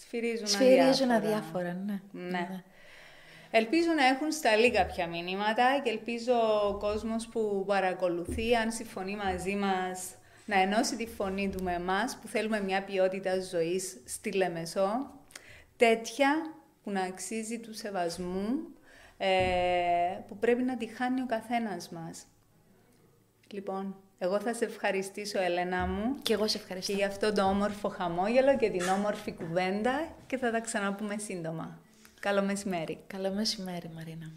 σφυρίζουν, 0.00 0.46
σφυρίζουν 0.46 1.10
αδιάφορα. 1.10 1.68
αδιάφορα. 1.70 2.00
ναι. 2.12 2.62
Ναι. 3.50 3.58
Ελπίζω 3.58 3.92
να 3.96 4.06
έχουν 4.06 4.32
σταλεί 4.32 4.70
κάποια 4.70 5.06
μηνύματα 5.06 5.80
και 5.84 5.90
ελπίζω 5.90 6.32
ο 6.68 6.76
κόσμος 6.76 7.26
που 7.26 7.64
παρακολουθεί, 7.66 8.54
αν 8.54 8.72
συμφωνεί 8.72 9.16
μαζί 9.16 9.54
μας, 9.54 10.14
να 10.46 10.60
ενώσει 10.60 10.96
τη 10.96 11.06
φωνή 11.06 11.48
του 11.48 11.62
με 11.62 11.72
εμάς 11.72 12.18
που 12.20 12.28
θέλουμε 12.28 12.60
μια 12.60 12.82
ποιότητα 12.82 13.40
ζωής 13.40 14.00
στη 14.06 14.32
Λεμεσό, 14.32 15.10
τέτοια 15.76 16.28
που 16.82 16.90
να 16.90 17.02
αξίζει 17.02 17.58
του 17.58 17.74
σεβασμού, 17.74 18.48
ε, 19.18 19.28
που 20.28 20.36
πρέπει 20.36 20.62
να 20.62 20.76
τη 20.76 20.86
χάνει 20.86 21.20
ο 21.20 21.26
καθένας 21.26 21.88
μας. 21.88 22.26
Λοιπόν, 23.50 23.96
εγώ 24.18 24.40
θα 24.40 24.54
σε 24.54 24.64
ευχαριστήσω, 24.64 25.40
Ελένα 25.40 25.86
μου. 25.86 26.14
Και 26.22 26.32
εγώ 26.32 26.48
σε 26.48 26.58
ευχαριστώ. 26.58 26.92
Και 26.92 26.98
για 26.98 27.06
αυτό 27.06 27.32
το 27.32 27.42
όμορφο 27.42 27.88
χαμόγελο 27.88 28.56
και 28.56 28.70
την 28.70 28.88
όμορφη 28.88 29.32
κουβέντα 29.32 30.08
και 30.26 30.36
θα 30.36 30.50
τα 30.50 30.60
ξαναπούμε 30.60 31.18
σύντομα. 31.18 31.78
Καλό 32.20 32.42
μεσημέρι. 32.42 32.98
Καλό 33.06 33.30
μεσημέρι, 33.30 33.90
Μαρίνα. 33.94 34.32